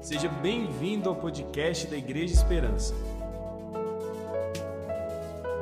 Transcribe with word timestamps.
Seja 0.00 0.28
bem-vindo 0.28 1.08
ao 1.08 1.16
podcast 1.16 1.86
da 1.88 1.96
Igreja 1.96 2.32
Esperança. 2.32 2.94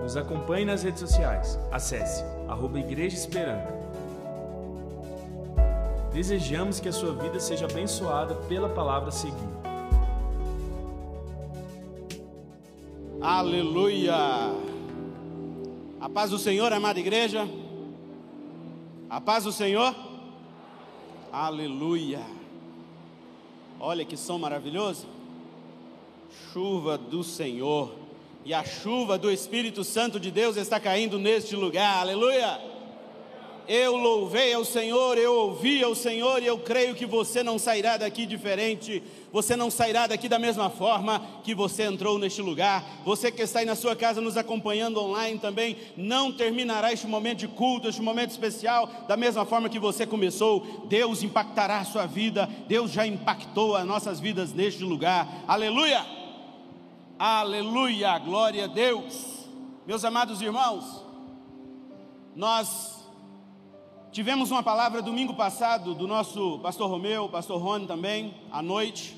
Nos 0.02 0.17
acompanhe 0.17 0.65
nas 0.65 0.83
redes 0.83 1.00
sociais. 1.00 1.58
Acesse 1.73 2.23
arroba 2.46 2.78
Igreja 2.78 3.17
Esperança. 3.17 3.75
Desejamos 6.12 6.78
que 6.78 6.88
a 6.88 6.92
sua 6.92 7.12
vida 7.14 7.41
seja 7.41 7.64
abençoada 7.64 8.34
pela 8.48 8.68
palavra 8.68 9.09
a 9.09 9.12
seguir. 9.12 9.57
Aleluia! 13.21 14.14
A 15.98 16.09
paz 16.09 16.30
do 16.30 16.39
Senhor, 16.39 16.73
amada 16.73 17.00
igreja. 17.00 17.48
A 19.09 19.21
paz 19.21 19.45
do 19.45 19.53
Senhor. 19.53 19.95
Aleluia! 21.32 22.36
Olha 23.79 24.04
que 24.04 24.16
som 24.16 24.39
maravilhoso. 24.39 25.07
Chuva 26.53 26.96
do 26.96 27.22
Senhor. 27.22 27.94
E 28.44 28.54
a 28.54 28.64
chuva 28.64 29.18
do 29.18 29.30
Espírito 29.30 29.82
Santo 29.82 30.21
de 30.21 30.30
Deus 30.30 30.57
está 30.57 30.79
caindo 30.79 31.18
neste 31.18 31.57
lugar. 31.57 31.99
Aleluia! 31.99 32.76
Eu 33.69 33.97
louvei 33.97 34.52
ao 34.52 34.65
Senhor, 34.65 35.19
eu 35.19 35.34
ouvi 35.34 35.83
ao 35.83 35.95
Senhor 35.95 36.41
e 36.43 36.47
eu 36.47 36.59
creio 36.59 36.95
que 36.95 37.05
você 37.05 37.43
não 37.43 37.59
sairá 37.59 37.97
daqui 37.97 38.24
diferente, 38.24 39.02
você 39.33 39.57
não 39.57 39.70
sairá 39.70 40.07
daqui 40.07 40.29
da 40.29 40.38
mesma 40.38 40.70
forma 40.70 41.20
que 41.43 41.55
você 41.55 41.83
entrou 41.83 42.16
neste 42.19 42.41
lugar. 42.41 42.84
Você 43.05 43.33
que 43.33 43.43
está 43.43 43.59
aí 43.59 43.66
na 43.66 43.74
sua 43.74 43.97
casa 43.97 44.21
nos 44.21 44.37
acompanhando 44.37 45.01
online 45.01 45.38
também, 45.38 45.77
não 45.97 46.33
terminará 46.33 46.93
este 46.93 47.09
momento 47.09 47.38
de 47.38 47.48
culto, 47.48 47.88
este 47.88 48.01
momento 48.01 48.30
especial, 48.30 48.88
da 49.09 49.16
mesma 49.16 49.45
forma 49.45 49.69
que 49.69 49.80
você 49.80 50.07
começou. 50.07 50.87
Deus 50.88 51.24
impactará 51.24 51.79
a 51.79 51.85
sua 51.85 52.07
vida, 52.07 52.48
Deus 52.69 52.93
já 52.93 53.07
impactou 53.07 53.74
as 53.74 53.85
nossas 53.85 54.21
vidas 54.21 54.52
neste 54.52 54.85
lugar. 54.85 55.45
Aleluia! 55.48 56.07
Aleluia! 57.19 58.16
Glória 58.19 58.65
a 58.65 58.69
Deus! 58.69 59.37
Meus 59.87 60.04
amados 60.04 60.41
irmãos, 60.41 61.04
nós 62.35 63.05
Tivemos 64.17 64.50
uma 64.50 64.62
palavra 64.62 65.03
domingo 65.03 65.34
passado 65.34 65.95
do 65.95 66.06
nosso 66.06 66.59
pastor 66.61 66.89
Romeu, 66.89 67.28
pastor 67.28 67.61
Rony 67.61 67.86
também, 67.86 68.34
à 68.50 68.62
noite, 68.62 69.14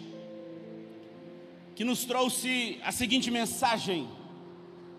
que 1.76 1.84
nos 1.84 2.04
trouxe 2.04 2.80
a 2.82 2.90
seguinte 2.90 3.30
mensagem: 3.30 4.08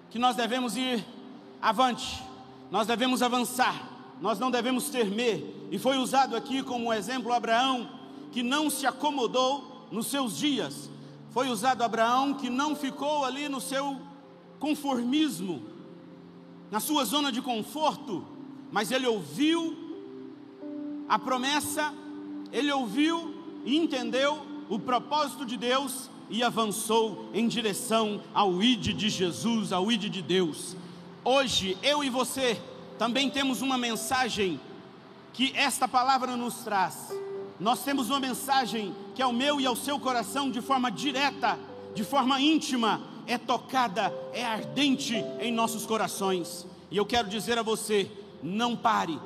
que 0.09 0.17
nós 0.17 0.37
devemos 0.37 0.77
ir 0.77 1.05
avante, 1.61 2.23
nós 2.71 2.87
devemos 2.87 3.21
avançar, 3.21 4.15
nós 4.21 4.39
não 4.39 4.49
devemos 4.49 4.89
temer. 4.89 5.67
E 5.69 5.77
foi 5.77 5.97
usado 5.97 6.33
aqui 6.33 6.63
como 6.63 6.93
exemplo 6.93 7.33
Abraão, 7.33 7.89
que 8.31 8.41
não 8.41 8.69
se 8.69 8.87
acomodou 8.87 9.85
nos 9.91 10.07
seus 10.07 10.37
dias. 10.37 10.89
Foi 11.31 11.49
usado 11.49 11.83
Abraão 11.83 12.35
que 12.35 12.49
não 12.49 12.73
ficou 12.73 13.25
ali 13.25 13.49
no 13.49 13.59
seu 13.59 13.99
conformismo, 14.59 15.61
na 16.71 16.79
sua 16.79 17.03
zona 17.03 17.33
de 17.33 17.41
conforto, 17.41 18.25
mas 18.71 18.91
ele 18.91 19.05
ouviu 19.05 19.88
a 21.09 21.17
promessa, 21.17 21.91
ele 22.53 22.71
ouviu 22.71 23.33
e 23.65 23.75
entendeu 23.75 24.45
o 24.69 24.77
propósito 24.77 25.43
de 25.43 25.57
Deus 25.57 26.07
e 26.29 26.43
avançou 26.43 27.27
em 27.33 27.47
direção 27.47 28.21
ao 28.31 28.61
ID 28.61 28.95
de 28.95 29.09
Jesus, 29.09 29.73
ao 29.73 29.91
ID 29.91 30.03
de 30.03 30.21
Deus. 30.21 30.77
Hoje, 31.25 31.75
eu 31.81 32.03
e 32.03 32.09
você 32.09 32.61
também 32.99 33.29
temos 33.29 33.63
uma 33.63 33.77
mensagem 33.77 34.59
que 35.33 35.51
esta 35.55 35.87
palavra 35.87 36.37
nos 36.37 36.55
traz. 36.59 37.11
Nós 37.59 37.83
temos 37.83 38.09
uma 38.09 38.19
mensagem 38.19 38.95
que 39.15 39.21
ao 39.21 39.33
meu 39.33 39.59
e 39.59 39.65
ao 39.65 39.75
seu 39.75 39.99
coração, 39.99 40.51
de 40.51 40.61
forma 40.61 40.91
direta, 40.91 41.57
de 41.95 42.03
forma 42.03 42.39
íntima, 42.39 43.01
é 43.25 43.37
tocada, 43.37 44.13
é 44.31 44.45
ardente 44.45 45.15
em 45.39 45.51
nossos 45.51 45.85
corações. 45.85 46.67
E 46.91 46.97
eu 46.97 47.05
quero 47.05 47.27
dizer 47.27 47.57
a 47.57 47.63
você: 47.63 48.09
não 48.41 48.75
pare, 48.75 49.19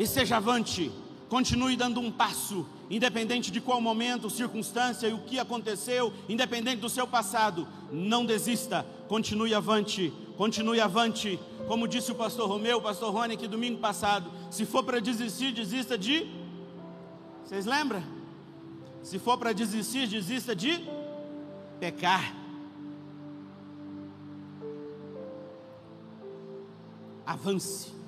e 0.00 0.06
seja 0.06 0.38
avante, 0.38 0.90
continue 1.28 1.76
dando 1.76 2.00
um 2.00 2.10
passo, 2.10 2.66
independente 2.88 3.50
de 3.50 3.60
qual 3.60 3.82
momento, 3.82 4.30
circunstância 4.30 5.06
e 5.06 5.12
o 5.12 5.18
que 5.18 5.38
aconteceu, 5.38 6.10
independente 6.26 6.80
do 6.80 6.88
seu 6.88 7.06
passado, 7.06 7.68
não 7.92 8.24
desista, 8.24 8.86
continue 9.08 9.54
avante, 9.54 10.10
continue 10.38 10.80
avante. 10.80 11.38
Como 11.68 11.86
disse 11.86 12.10
o 12.10 12.14
pastor 12.14 12.48
Romeu, 12.48 12.78
o 12.78 12.80
pastor 12.80 13.12
Rony 13.12 13.34
aqui 13.34 13.46
domingo 13.46 13.78
passado, 13.78 14.32
se 14.50 14.64
for 14.64 14.82
para 14.82 15.02
desistir, 15.02 15.52
desista 15.52 15.98
de. 15.98 16.26
Vocês 17.44 17.66
lembram? 17.66 18.02
Se 19.02 19.18
for 19.18 19.36
para 19.36 19.52
desistir, 19.52 20.06
desista 20.06 20.56
de 20.56 20.82
pecar. 21.78 22.34
Avance. 27.26 27.99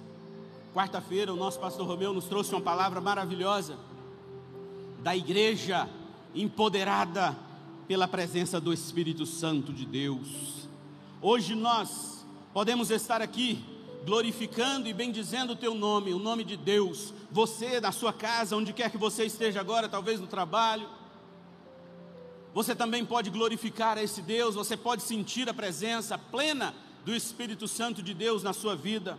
Quarta-feira, 0.74 1.30
o 1.30 1.36
nosso 1.36 1.60
pastor 1.60 1.86
Romeu 1.86 2.14
nos 2.14 2.24
trouxe 2.24 2.54
uma 2.54 2.60
palavra 2.60 2.98
maravilhosa 2.98 3.76
da 5.02 5.14
igreja 5.14 5.86
empoderada 6.34 7.36
pela 7.86 8.08
presença 8.08 8.58
do 8.58 8.72
Espírito 8.72 9.26
Santo 9.26 9.70
de 9.70 9.84
Deus. 9.84 10.66
Hoje 11.20 11.54
nós 11.54 12.24
podemos 12.54 12.90
estar 12.90 13.20
aqui 13.20 13.62
glorificando 14.06 14.88
e 14.88 14.94
bendizendo 14.94 15.52
o 15.52 15.56
teu 15.56 15.74
nome, 15.74 16.14
o 16.14 16.18
nome 16.18 16.42
de 16.42 16.56
Deus. 16.56 17.12
Você 17.30 17.78
na 17.78 17.92
sua 17.92 18.12
casa, 18.12 18.56
onde 18.56 18.72
quer 18.72 18.90
que 18.90 18.96
você 18.96 19.26
esteja 19.26 19.60
agora, 19.60 19.90
talvez 19.90 20.20
no 20.20 20.26
trabalho. 20.26 20.88
Você 22.54 22.74
também 22.74 23.04
pode 23.04 23.28
glorificar 23.28 23.98
esse 23.98 24.22
Deus, 24.22 24.54
você 24.54 24.74
pode 24.74 25.02
sentir 25.02 25.50
a 25.50 25.54
presença 25.54 26.16
plena 26.16 26.74
do 27.04 27.14
Espírito 27.14 27.68
Santo 27.68 28.02
de 28.02 28.14
Deus 28.14 28.42
na 28.42 28.54
sua 28.54 28.74
vida 28.74 29.18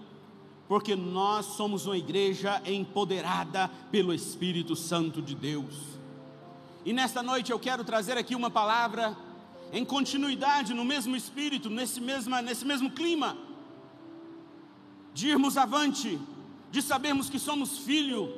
porque 0.68 0.96
nós 0.96 1.46
somos 1.46 1.86
uma 1.86 1.98
igreja 1.98 2.62
empoderada 2.66 3.70
pelo 3.92 4.14
Espírito 4.14 4.76
Santo 4.76 5.22
de 5.22 5.36
Deus. 5.36 5.76
E 6.86 6.94
nesta 6.94 7.22
noite 7.22 7.52
eu 7.52 7.60
quero 7.60 7.84
trazer 7.84 8.18
aqui 8.18 8.36
uma 8.36 8.50
palavra 8.50 9.16
em 9.72 9.84
continuidade 9.84 10.74
no 10.74 10.86
mesmo 10.86 11.16
espírito, 11.16 11.70
nesse, 11.70 12.00
mesma, 12.00 12.42
nesse 12.42 12.66
mesmo 12.66 12.92
clima, 12.92 13.36
de 15.14 15.30
irmos 15.30 15.58
avante, 15.58 16.20
de 16.72 16.82
sabermos 16.82 17.30
que 17.30 17.40
somos 17.40 17.80
filho, 17.80 18.32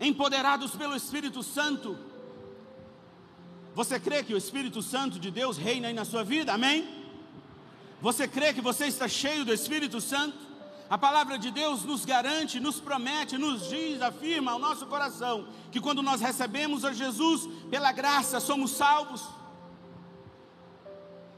empoderados 0.00 0.72
pelo 0.72 0.94
Espírito 0.94 1.42
Santo. 1.42 1.96
Você 3.74 3.98
crê 3.98 4.22
que 4.22 4.34
o 4.34 4.36
Espírito 4.36 4.82
Santo 4.82 5.18
de 5.18 5.30
Deus 5.30 5.56
reina 5.56 5.88
aí 5.88 5.94
na 5.94 6.04
sua 6.04 6.22
vida? 6.22 6.52
Amém? 6.52 7.05
Você 8.00 8.28
crê 8.28 8.52
que 8.52 8.60
você 8.60 8.86
está 8.86 9.08
cheio 9.08 9.44
do 9.44 9.52
Espírito 9.52 10.00
Santo? 10.00 10.36
A 10.88 10.96
palavra 10.96 11.36
de 11.36 11.50
Deus 11.50 11.84
nos 11.84 12.04
garante, 12.04 12.60
nos 12.60 12.78
promete, 12.78 13.36
nos 13.36 13.68
diz, 13.68 14.00
afirma 14.00 14.52
ao 14.52 14.58
nosso 14.58 14.86
coração 14.86 15.48
que 15.72 15.80
quando 15.80 16.02
nós 16.02 16.20
recebemos 16.20 16.84
a 16.84 16.92
Jesus 16.92 17.48
pela 17.68 17.90
graça 17.90 18.38
somos 18.38 18.70
salvos 18.70 19.24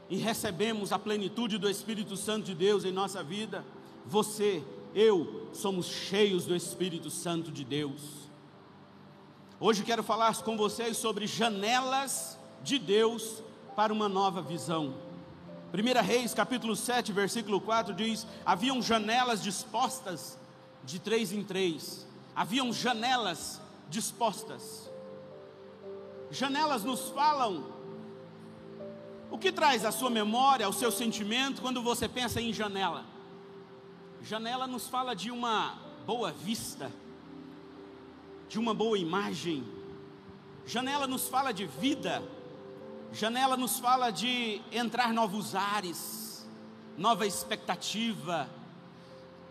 e 0.07 0.17
recebemos 0.17 0.91
a 0.91 0.99
plenitude 0.99 1.57
do 1.57 1.69
Espírito 1.69 2.15
Santo 2.15 2.45
de 2.45 2.55
Deus 2.55 2.85
em 2.85 2.91
nossa 2.91 3.23
vida. 3.23 3.65
Você, 4.05 4.63
eu, 4.93 5.49
somos 5.53 5.87
cheios 5.87 6.45
do 6.45 6.55
Espírito 6.55 7.09
Santo 7.09 7.51
de 7.51 7.63
Deus. 7.63 8.29
Hoje 9.59 9.83
quero 9.83 10.03
falar 10.03 10.35
com 10.37 10.55
vocês 10.55 10.97
sobre 10.97 11.25
janelas 11.25 12.39
de 12.63 12.77
Deus 12.77 13.43
para 13.75 13.91
uma 13.91 14.07
nova 14.07 14.41
visão. 14.41 15.08
1 15.71 16.01
Reis, 16.01 16.33
capítulo 16.33 16.75
7, 16.75 17.11
versículo 17.11 17.61
4 17.61 17.93
diz: 17.93 18.25
Haviam 18.45 18.81
janelas 18.81 19.41
dispostas 19.41 20.37
de 20.83 20.99
três 20.99 21.31
em 21.31 21.43
três, 21.43 22.07
haviam 22.35 22.73
janelas 22.73 23.61
dispostas. 23.89 24.89
Janelas 26.31 26.83
nos 26.83 27.09
falam 27.09 27.65
o 29.31 29.37
que 29.37 29.51
traz 29.51 29.85
à 29.85 29.91
sua 29.91 30.09
memória, 30.09 30.65
ao 30.65 30.73
seu 30.73 30.91
sentimento, 30.91 31.61
quando 31.61 31.83
você 31.83 32.07
pensa 32.07 32.41
em 32.41 32.51
janela? 32.51 33.05
Janela 34.23 34.65
nos 34.65 34.87
fala 34.87 35.15
de 35.15 35.29
uma 35.29 35.77
boa 36.05 36.31
vista, 36.31 36.91
de 38.47 38.57
uma 38.57 38.73
boa 38.73 38.97
imagem, 38.97 39.63
janela 40.65 41.05
nos 41.05 41.27
fala 41.27 41.51
de 41.51 41.65
vida, 41.65 42.23
Janela 43.11 43.57
nos 43.57 43.79
fala 43.79 44.11
de 44.11 44.61
entrar 44.71 45.11
novos 45.11 45.55
ares, 45.55 46.47
nova 46.97 47.25
expectativa. 47.25 48.47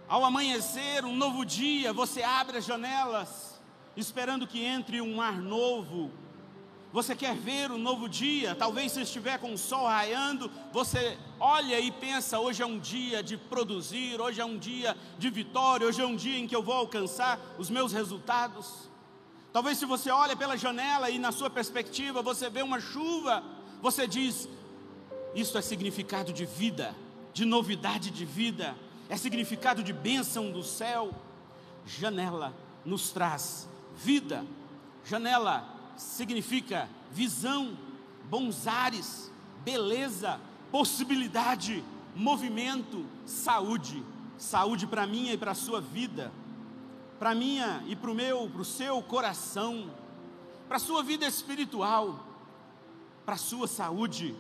Ao 0.08 0.24
amanhecer, 0.24 1.04
um 1.04 1.14
novo 1.14 1.44
dia, 1.44 1.92
você 1.92 2.22
abre 2.22 2.58
as 2.58 2.64
janelas, 2.64 3.60
esperando 3.96 4.46
que 4.46 4.64
entre 4.64 5.00
um 5.00 5.20
ar 5.20 5.38
novo. 5.38 6.10
Você 6.92 7.14
quer 7.14 7.34
ver 7.34 7.70
um 7.70 7.76
novo 7.76 8.08
dia, 8.08 8.54
talvez 8.54 8.92
se 8.92 9.02
estiver 9.02 9.38
com 9.38 9.52
o 9.52 9.58
sol 9.58 9.86
raiando, 9.86 10.50
você 10.72 11.18
olha 11.38 11.78
e 11.80 11.90
pensa: 11.90 12.38
hoje 12.38 12.62
é 12.62 12.66
um 12.66 12.78
dia 12.78 13.22
de 13.22 13.36
produzir, 13.36 14.20
hoje 14.20 14.40
é 14.40 14.44
um 14.44 14.56
dia 14.56 14.96
de 15.18 15.28
vitória, 15.28 15.86
hoje 15.86 16.00
é 16.00 16.06
um 16.06 16.16
dia 16.16 16.38
em 16.38 16.46
que 16.46 16.56
eu 16.56 16.62
vou 16.62 16.74
alcançar 16.74 17.38
os 17.58 17.68
meus 17.68 17.92
resultados. 17.92 18.88
Talvez 19.52 19.78
se 19.78 19.86
você 19.86 20.10
olha 20.10 20.36
pela 20.36 20.56
janela 20.56 21.10
e 21.10 21.18
na 21.18 21.32
sua 21.32 21.48
perspectiva 21.48 22.22
você 22.22 22.50
vê 22.50 22.62
uma 22.62 22.80
chuva, 22.80 23.42
você 23.80 24.06
diz: 24.06 24.48
Isso 25.34 25.56
é 25.56 25.62
significado 25.62 26.32
de 26.32 26.44
vida, 26.44 26.94
de 27.32 27.44
novidade 27.44 28.10
de 28.10 28.24
vida, 28.24 28.76
é 29.08 29.16
significado 29.16 29.82
de 29.82 29.92
bênção 29.92 30.50
do 30.50 30.62
céu. 30.62 31.12
Janela 31.86 32.54
nos 32.84 33.10
traz 33.10 33.68
vida, 33.96 34.44
janela 35.04 35.66
significa 35.96 36.88
visão, 37.10 37.76
bons 38.28 38.66
ares, 38.66 39.32
beleza, 39.64 40.38
possibilidade, 40.70 41.82
movimento, 42.14 43.06
saúde. 43.24 44.02
Saúde 44.36 44.86
para 44.86 45.04
minha 45.04 45.32
e 45.32 45.36
para 45.36 45.50
a 45.50 45.54
sua 45.54 45.80
vida, 45.80 46.30
para 47.18 47.34
minha 47.34 47.82
e 47.86 47.96
para 47.96 48.10
o 48.10 48.14
meu, 48.14 48.48
para 48.48 48.62
o 48.62 48.64
seu 48.64 49.02
coração, 49.02 49.90
para 50.66 50.76
a 50.76 50.80
sua 50.80 51.02
vida 51.02 51.26
espiritual, 51.26 52.24
para 53.24 53.34
a 53.34 53.38
sua 53.38 53.66
saúde, 53.66 54.34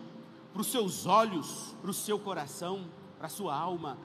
para 0.52 0.62
os 0.62 0.68
seus 0.68 1.06
olhos, 1.06 1.74
para 1.80 1.90
o 1.90 1.94
seu 1.94 2.18
coração, 2.18 2.86
para 3.16 3.26
a 3.26 3.30
sua 3.30 3.56
alma. 3.56 3.98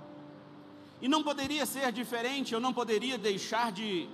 E 1.02 1.08
não 1.08 1.22
poderia 1.22 1.66
ser 1.66 1.92
diferente, 1.92 2.54
eu 2.54 2.60
não 2.60 2.74
poderia 2.74 3.18
deixar 3.18 3.72
de 3.72 4.10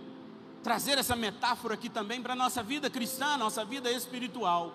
trazer 0.63 0.97
essa 0.97 1.15
metáfora 1.15 1.75
aqui 1.75 1.89
também 1.89 2.21
para 2.21 2.33
a 2.33 2.35
nossa 2.35 2.61
vida 2.61 2.89
cristã, 2.89 3.37
nossa 3.37 3.63
vida 3.63 3.91
espiritual. 3.91 4.73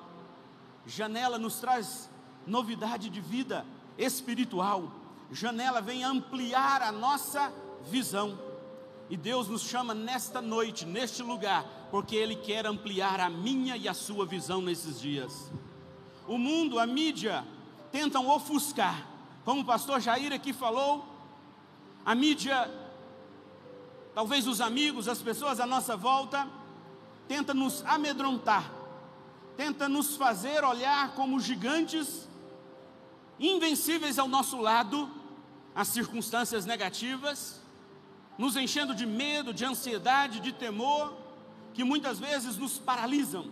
Janela 0.87 1.39
nos 1.39 1.59
traz 1.61 2.11
novidade 2.47 3.09
de 3.11 3.21
vida 3.21 3.67
espiritual. 3.99 4.91
Janela 5.31 5.81
vem 5.81 6.05
ampliar 6.05 6.83
a 6.83 6.93
nossa 6.93 7.53
visão. 7.85 8.39
E 9.11 9.17
Deus 9.17 9.49
nos 9.49 9.63
chama 9.63 9.93
nesta 9.93 10.41
noite, 10.41 10.87
neste 10.87 11.23
lugar, 11.23 11.65
porque 11.91 12.17
Ele 12.17 12.35
quer 12.35 12.67
ampliar 12.67 13.21
a 13.21 13.29
minha 13.29 13.77
e 13.77 13.89
a 13.89 13.95
sua 13.95 14.25
visão 14.25 14.63
nesses 14.63 15.01
dias. 15.01 15.51
O 16.27 16.39
mundo, 16.39 16.79
a 16.79 16.87
mídia, 16.87 17.45
tentam 17.93 18.29
ofuscar, 18.29 19.07
como 19.45 19.61
o 19.61 19.65
pastor 19.65 20.01
Jair 20.01 20.33
aqui 20.33 20.53
falou, 20.53 21.07
a 22.05 22.15
mídia, 22.15 22.71
talvez 24.15 24.47
os 24.47 24.61
amigos, 24.61 25.07
as 25.07 25.21
pessoas 25.21 25.61
à 25.61 25.67
nossa 25.67 25.97
volta, 25.97 26.49
tenta 27.29 27.53
nos 27.53 27.85
amedrontar, 27.85 28.71
tenta 29.57 29.89
nos 29.89 30.17
fazer 30.17 30.65
olhar 30.65 31.15
como 31.15 31.39
gigantes 31.39 32.27
invencíveis 33.39 34.19
ao 34.19 34.29
nosso 34.29 34.61
lado, 34.61 35.11
as 35.75 35.89
circunstâncias 35.89 36.65
negativas, 36.65 37.61
nos 38.37 38.57
enchendo 38.57 38.95
de 38.95 39.07
medo, 39.07 39.55
de 39.55 39.65
ansiedade, 39.65 40.41
de 40.41 40.53
temor, 40.53 41.15
que 41.73 41.85
muitas 41.85 42.19
vezes 42.19 42.57
nos 42.57 42.79
paralisam. 42.79 43.47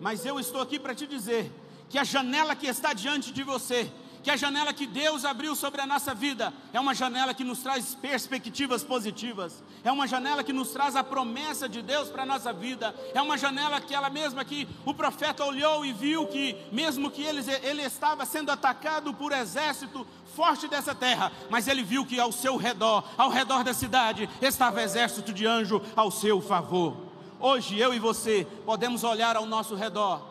Mas 0.00 0.24
eu 0.26 0.38
estou 0.40 0.60
aqui 0.60 0.78
para 0.78 0.94
te 0.94 1.06
dizer 1.06 1.50
que 1.88 1.98
a 1.98 2.04
janela 2.04 2.56
que 2.56 2.66
está 2.66 2.92
diante 2.92 3.32
de 3.32 3.42
você 3.42 3.90
que 4.22 4.30
a 4.30 4.36
janela 4.36 4.72
que 4.72 4.86
Deus 4.86 5.24
abriu 5.24 5.56
sobre 5.56 5.80
a 5.80 5.86
nossa 5.86 6.14
vida 6.14 6.52
é 6.72 6.78
uma 6.78 6.94
janela 6.94 7.34
que 7.34 7.42
nos 7.42 7.58
traz 7.58 7.94
perspectivas 7.94 8.84
positivas, 8.84 9.62
é 9.82 9.90
uma 9.90 10.06
janela 10.06 10.44
que 10.44 10.52
nos 10.52 10.70
traz 10.70 10.94
a 10.94 11.02
promessa 11.02 11.68
de 11.68 11.82
Deus 11.82 12.08
para 12.08 12.22
a 12.22 12.26
nossa 12.26 12.52
vida, 12.52 12.94
é 13.12 13.20
uma 13.20 13.36
janela 13.36 13.80
que 13.80 13.94
ela 13.94 14.08
mesma 14.08 14.44
que 14.44 14.68
o 14.84 14.94
profeta 14.94 15.44
olhou 15.44 15.84
e 15.84 15.92
viu 15.92 16.26
que, 16.26 16.56
mesmo 16.70 17.10
que 17.10 17.22
ele, 17.22 17.42
ele 17.62 17.82
estava 17.82 18.24
sendo 18.24 18.50
atacado 18.50 19.12
por 19.12 19.32
exército 19.32 20.06
forte 20.36 20.68
dessa 20.68 20.94
terra, 20.94 21.32
mas 21.50 21.66
ele 21.66 21.82
viu 21.82 22.06
que 22.06 22.20
ao 22.20 22.30
seu 22.30 22.56
redor, 22.56 23.04
ao 23.18 23.28
redor 23.28 23.64
da 23.64 23.74
cidade, 23.74 24.30
estava 24.40 24.82
exército 24.82 25.32
de 25.32 25.46
anjo 25.46 25.82
ao 25.96 26.10
seu 26.10 26.40
favor. 26.40 26.96
Hoje 27.40 27.76
eu 27.76 27.92
e 27.92 27.98
você 27.98 28.46
podemos 28.64 29.02
olhar 29.02 29.36
ao 29.36 29.46
nosso 29.46 29.74
redor, 29.74 30.24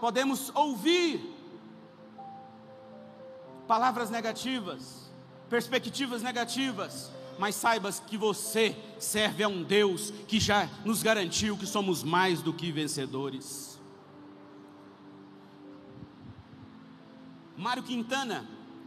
podemos 0.00 0.52
ouvir 0.54 1.39
palavras 3.70 4.10
negativas, 4.10 5.12
perspectivas 5.48 6.22
negativas, 6.22 7.08
mas 7.38 7.54
saibas 7.54 8.00
que 8.00 8.18
você 8.18 8.76
serve 8.98 9.44
a 9.44 9.48
um 9.48 9.62
Deus 9.62 10.10
que 10.26 10.40
já 10.40 10.68
nos 10.84 11.04
garantiu 11.04 11.56
que 11.56 11.68
somos 11.68 12.02
mais 12.02 12.42
do 12.42 12.52
que 12.52 12.72
vencedores. 12.72 13.78
Mário 17.56 17.84
Quintana 17.84 18.44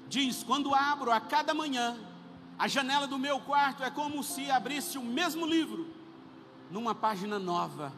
diz: 0.10 0.44
Quando 0.44 0.76
abro 0.76 1.14
a 1.14 1.22
cada 1.22 1.54
manhã, 1.54 1.98
a 2.60 2.68
janela 2.68 3.08
do 3.08 3.18
meu 3.18 3.40
quarto 3.40 3.86
é 3.86 3.90
como 3.90 4.22
se 4.22 4.52
abrisse 4.52 4.98
o 4.98 5.02
mesmo 5.02 5.46
livro, 5.46 5.88
numa 6.70 6.94
página 6.94 7.40
nova. 7.40 7.94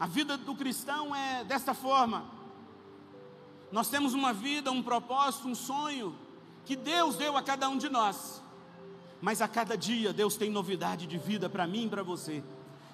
A 0.00 0.08
vida 0.08 0.36
do 0.36 0.56
cristão 0.56 1.14
é 1.14 1.44
desta 1.44 1.72
forma. 1.72 2.37
Nós 3.70 3.88
temos 3.88 4.14
uma 4.14 4.32
vida, 4.32 4.70
um 4.70 4.82
propósito, 4.82 5.48
um 5.48 5.54
sonho 5.54 6.16
que 6.64 6.76
Deus 6.76 7.16
deu 7.16 7.36
a 7.36 7.42
cada 7.42 7.68
um 7.68 7.76
de 7.76 7.88
nós. 7.88 8.42
Mas 9.20 9.42
a 9.42 9.48
cada 9.48 9.76
dia 9.76 10.12
Deus 10.12 10.36
tem 10.36 10.50
novidade 10.50 11.06
de 11.06 11.18
vida 11.18 11.48
para 11.48 11.66
mim 11.66 11.86
e 11.86 11.88
para 11.88 12.02
você. 12.02 12.42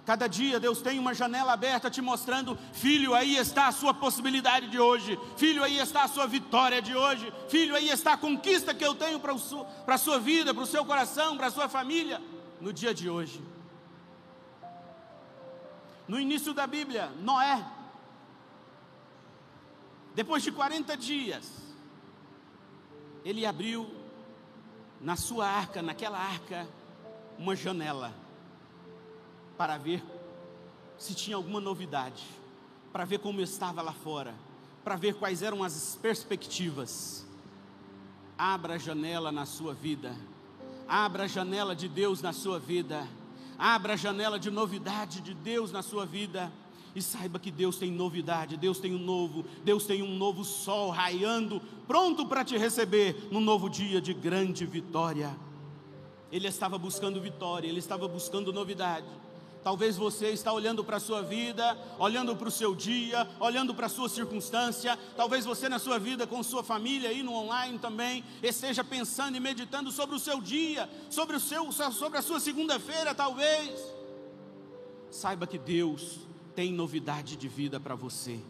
Cada 0.05 0.27
dia 0.27 0.61
Deus 0.61 0.83
tem 0.83 0.99
uma 0.99 1.15
janela 1.15 1.53
aberta 1.53 1.91
te 1.91 2.03
mostrando, 2.03 2.59
filho, 2.73 3.15
aí 3.15 3.37
está 3.37 3.69
a 3.69 3.73
sua 3.73 3.95
possibilidade 3.95 4.69
de 4.69 4.79
hoje, 4.79 5.19
filho, 5.37 5.65
aí 5.65 5.79
está 5.79 6.05
a 6.05 6.09
sua 6.09 6.27
vitória 6.27 6.83
de 6.83 6.95
hoje, 6.95 7.33
filho, 7.49 7.75
aí 7.75 7.89
está 7.89 8.13
a 8.13 8.19
conquista 8.19 8.75
que 8.75 8.85
eu 8.85 8.95
tenho 8.95 9.19
para 9.19 9.33
a 9.95 9.99
sua 9.99 10.19
vida, 10.19 10.53
para 10.53 10.63
o 10.63 10.67
seu 10.67 10.85
coração, 10.85 11.39
para 11.39 11.47
a 11.47 11.51
sua 11.51 11.71
família, 11.71 12.21
no 12.61 12.71
dia 12.71 12.93
de 12.93 13.09
hoje. 13.09 13.43
No 16.07 16.21
início 16.21 16.53
da 16.53 16.67
Bíblia, 16.67 17.11
Noé 17.21 17.65
depois 20.15 20.43
de 20.43 20.53
40 20.53 20.97
dias, 20.97 21.51
ele 23.25 23.45
abriu 23.45 23.91
na 25.01 25.17
sua 25.17 25.47
arca, 25.47 25.83
naquela 25.83 26.19
arca, 26.19 26.69
uma 27.37 27.57
janela 27.57 28.15
para 29.59 29.77
ver 29.77 30.03
se 30.97 31.15
tinha 31.15 31.37
alguma 31.37 31.61
novidade, 31.61 32.25
para 32.93 33.05
ver 33.05 33.19
como 33.19 33.41
estava 33.41 33.83
lá 33.83 33.93
fora, 33.93 34.35
para 34.85 34.95
ver 34.95 35.15
quais 35.15 35.43
eram 35.43 35.65
as 35.65 35.99
perspectivas. 36.01 37.27
Abra 38.39 38.75
a 38.75 38.79
janela 38.79 39.33
na 39.33 39.47
sua 39.47 39.75
vida, 39.75 40.17
abra 40.87 41.25
a 41.25 41.27
janela 41.27 41.75
de 41.75 41.89
Deus 41.89 42.23
na 42.23 42.33
sua 42.33 42.61
vida, 42.61 43.07
abra 43.59 43.95
a 43.95 43.97
janela 43.97 44.39
de 44.39 44.51
novidade 44.51 45.21
de 45.21 45.35
Deus 45.35 45.73
na 45.73 45.83
sua 45.83 46.07
vida 46.07 46.53
e 46.95 47.03
saiba 47.03 47.39
que 47.39 47.51
Deus 47.51 47.77
tem 47.77 47.91
novidade, 47.91 48.57
Deus 48.57 48.79
tem 48.79 48.95
um 48.95 48.99
novo, 48.99 49.45
Deus 49.65 49.85
tem 49.85 50.03
um 50.03 50.17
novo 50.17 50.45
sol 50.45 50.91
raiando, 50.91 51.61
pronto 51.87 52.25
para 52.27 52.45
te 52.45 52.57
receber 52.57 53.29
num 53.31 53.41
novo 53.41 53.69
dia 53.69 54.01
de 54.01 54.15
grande 54.15 54.65
vitória. 54.65 55.35
Ele 56.31 56.47
estava 56.49 56.79
buscando 56.79 57.21
vitória, 57.21 57.69
ele 57.69 57.79
estava 57.79 58.07
buscando 58.07 58.53
novidade. 58.53 59.07
Talvez 59.63 59.97
você 59.97 60.29
está 60.29 60.53
olhando 60.53 60.85
para 60.85 60.99
a 60.99 61.01
sua 61.01 61.23
vida, 61.23 61.77
olhando 61.99 62.37
para 62.37 62.49
o 62.49 62.51
seu 62.51 62.75
dia, 62.75 63.27
olhando 63.41 63.75
para 63.75 63.87
a 63.87 63.89
sua 63.89 64.11
circunstância. 64.11 64.99
Talvez 65.17 65.47
você 65.47 65.71
na 65.71 65.79
sua 65.79 65.99
vida 65.99 66.27
com 66.27 66.43
sua 66.43 66.63
família 66.63 67.09
aí 67.09 67.23
no 67.23 67.33
online 67.33 67.79
também 67.79 68.23
esteja 68.43 68.85
pensando 68.85 69.37
e 69.37 69.41
meditando 69.41 69.91
sobre 69.91 70.15
o 70.15 70.19
seu 70.19 70.39
dia, 70.39 70.89
sobre 71.09 71.37
o 71.37 71.41
seu, 71.41 71.73
sobre 71.73 72.19
a 72.19 72.23
sua 72.23 72.41
segunda-feira, 72.41 73.15
talvez. 73.15 73.81
Saiba 75.11 75.47
que 75.47 75.57
Deus 75.57 76.19
tem 76.55 76.73
novidade 76.73 77.37
de 77.37 77.49
vida 77.49 77.81
para 77.81 77.95
você. 77.95 78.41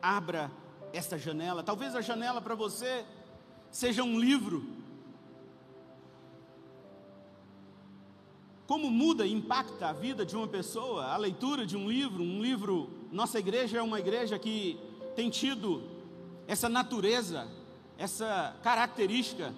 Abra 0.00 0.50
esta 0.92 1.18
janela. 1.18 1.62
Talvez 1.62 1.94
a 1.94 2.00
janela 2.00 2.40
para 2.40 2.54
você 2.54 3.04
seja 3.70 4.02
um 4.02 4.18
livro. 4.18 4.64
Como 8.66 8.90
muda 8.90 9.26
e 9.26 9.32
impacta 9.32 9.88
a 9.88 9.92
vida 9.92 10.24
de 10.24 10.36
uma 10.36 10.46
pessoa 10.46 11.06
a 11.06 11.16
leitura 11.16 11.66
de 11.66 11.76
um 11.76 11.90
livro? 11.90 12.22
Um 12.22 12.40
livro. 12.40 12.90
Nossa 13.10 13.38
igreja 13.38 13.78
é 13.78 13.82
uma 13.82 13.98
igreja 13.98 14.38
que 14.38 14.78
tem 15.16 15.28
tido 15.28 15.82
essa 16.46 16.68
natureza, 16.68 17.48
essa 17.98 18.56
característica 18.62 19.52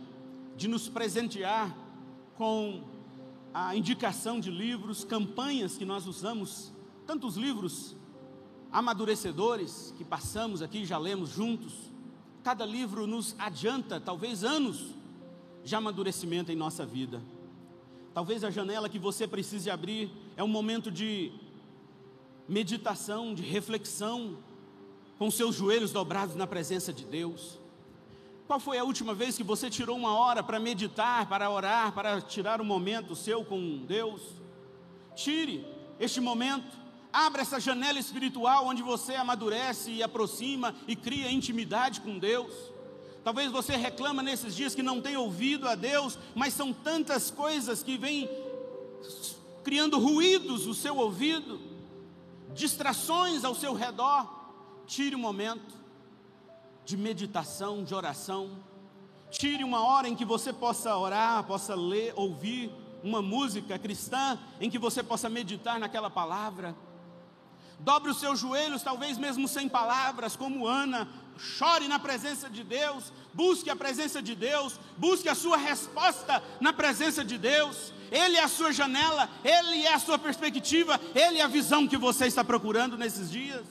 de 0.57 0.69
nos 0.69 0.89
presentear 0.89 1.77
com 2.37 2.83
a 3.53 3.77
indicação 3.77 4.41
de 4.41 4.51
livros, 4.51 5.05
campanhas 5.05 5.77
que 5.77 5.85
nós 5.85 6.07
usamos 6.07 6.73
tantos 7.07 7.37
livros 7.37 7.97
amadurecedores 8.71 9.93
que 9.99 10.05
passamos 10.05 10.63
aqui, 10.63 10.85
já 10.85 10.97
lemos 10.97 11.31
juntos. 11.31 11.75
Cada 12.43 12.65
livro 12.65 13.07
nos 13.07 13.37
adianta, 13.39 14.01
talvez 14.01 14.43
anos 14.43 14.95
de 15.63 15.75
amadurecimento 15.77 16.51
em 16.51 16.57
nossa 16.57 16.85
vida. 16.85 17.23
Talvez 18.15 18.43
a 18.45 18.51
janela 18.51 18.89
que 18.89 18.99
você 18.99 19.29
precise 19.29 19.71
abrir 19.71 20.11
é 20.37 20.43
um 20.43 20.49
momento 20.49 20.91
de 20.91 21.33
meditação, 22.49 23.35
de 23.35 23.43
reflexão, 23.43 24.39
com 25.19 25.31
seus 25.31 25.55
joelhos 25.55 25.93
dobrados 25.93 26.35
na 26.35 26.47
presença 26.47 26.93
de 26.93 27.05
Deus. 27.05 27.59
Qual 28.47 28.59
foi 28.59 28.77
a 28.77 28.85
última 28.85 29.15
vez 29.15 29.37
que 29.37 29.45
você 29.45 29.71
tirou 29.71 29.97
uma 29.97 30.15
hora 30.15 30.43
para 30.43 30.59
meditar, 30.59 31.29
para 31.29 31.49
orar, 31.49 31.93
para 31.93 32.21
tirar 32.21 32.61
um 32.61 32.65
momento 32.65 33.15
seu 33.15 33.45
com 33.45 33.85
Deus? 33.87 34.21
Tire 35.15 35.65
este 36.01 36.21
momento, 36.21 36.82
abra 37.13 37.43
essa 37.43 37.61
janela 37.61 37.99
espiritual 37.99 38.67
onde 38.67 38.83
você 38.83 39.15
amadurece 39.15 39.91
e 39.91 40.03
aproxima 40.03 40.75
e 40.89 40.97
cria 40.97 41.31
intimidade 41.31 42.01
com 42.01 42.19
Deus. 42.19 42.53
Talvez 43.23 43.53
você 43.53 43.77
reclama 43.77 44.23
nesses 44.23 44.55
dias 44.55 44.75
que 44.75 44.83
não 44.83 45.01
tem 45.01 45.17
ouvido 45.17 45.69
a 45.69 45.75
Deus, 45.75 46.19
mas 46.35 46.55
são 46.55 46.73
tantas 46.73 47.31
coisas 47.31 47.83
que 47.83 47.97
vêm 47.97 48.29
criando 49.63 49.99
ruídos 49.99 50.67
no 50.67 50.75
seu 50.75 50.97
ouvido, 50.97 51.61
distrações 52.53 53.45
ao 53.45 53.55
seu 53.55 53.75
redor. 53.75 54.41
Tire 54.87 55.15
um 55.15 55.21
momento 55.21 55.75
de 56.85 56.97
meditação, 56.97 57.85
de 57.85 57.95
oração. 57.95 58.51
Tire 59.31 59.63
uma 59.63 59.85
hora 59.85 60.09
em 60.09 60.17
que 60.17 60.25
você 60.25 60.53
possa 60.53 60.97
orar, 60.97 61.45
possa 61.45 61.75
ler, 61.75 62.13
ouvir 62.17 62.71
uma 63.03 63.23
música 63.23 63.79
cristã, 63.79 64.39
em 64.61 64.69
que 64.69 64.79
você 64.79 65.03
possa 65.03 65.29
meditar 65.29 65.79
naquela 65.79 66.11
palavra. 66.11 66.77
Dobre 67.83 68.13
os 68.13 68.21
seus 68.21 68.39
joelhos, 68.39 68.83
talvez 68.83 69.19
mesmo 69.19 69.49
sem 69.49 69.69
palavras, 69.69 70.37
como 70.37 70.67
Ana, 70.67 71.09
chore 71.37 71.89
na 71.89 71.99
presença 71.99 72.49
de 72.49 72.63
Deus, 72.63 73.13
busque 73.35 73.69
a 73.71 73.75
presença 73.75 74.23
de 74.23 74.37
Deus, 74.37 74.79
busque 74.97 75.29
a 75.29 75.35
sua 75.35 75.57
resposta 75.57 76.41
na 76.61 76.73
presença 76.73 77.25
de 77.25 77.37
Deus. 77.37 77.93
Ele 78.11 78.37
é 78.37 78.45
a 78.45 78.49
sua 78.49 78.73
janela, 78.73 79.29
ele 79.43 79.83
é 79.83 79.95
a 79.95 79.99
sua 79.99 80.17
perspectiva, 80.17 81.01
ele 81.13 81.39
é 81.39 81.43
a 81.43 81.49
visão 81.49 81.89
que 81.89 81.97
você 81.97 82.27
está 82.27 82.45
procurando 82.45 82.97
nesses 82.97 83.29
dias. 83.31 83.67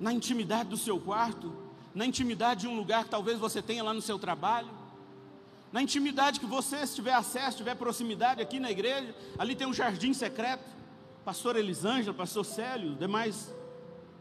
Na 0.00 0.12
intimidade 0.12 0.70
do 0.70 0.78
seu 0.78 0.98
quarto, 0.98 1.52
na 1.94 2.06
intimidade 2.06 2.62
de 2.62 2.68
um 2.68 2.76
lugar 2.76 3.04
que 3.04 3.10
talvez 3.10 3.38
você 3.38 3.60
tenha 3.60 3.84
lá 3.84 3.92
no 3.92 4.00
seu 4.00 4.18
trabalho, 4.18 4.70
na 5.70 5.82
intimidade 5.82 6.40
que 6.40 6.46
você, 6.46 6.86
se 6.86 6.94
tiver 6.94 7.12
acesso, 7.12 7.58
tiver 7.58 7.74
proximidade 7.74 8.40
aqui 8.40 8.60
na 8.60 8.70
igreja, 8.70 9.14
ali 9.36 9.54
tem 9.56 9.66
um 9.66 9.74
jardim 9.74 10.14
secreto. 10.14 10.73
Pastor 11.24 11.56
Elisângela, 11.56 12.14
pastor 12.14 12.44
Célio, 12.44 12.94
demais 12.96 13.54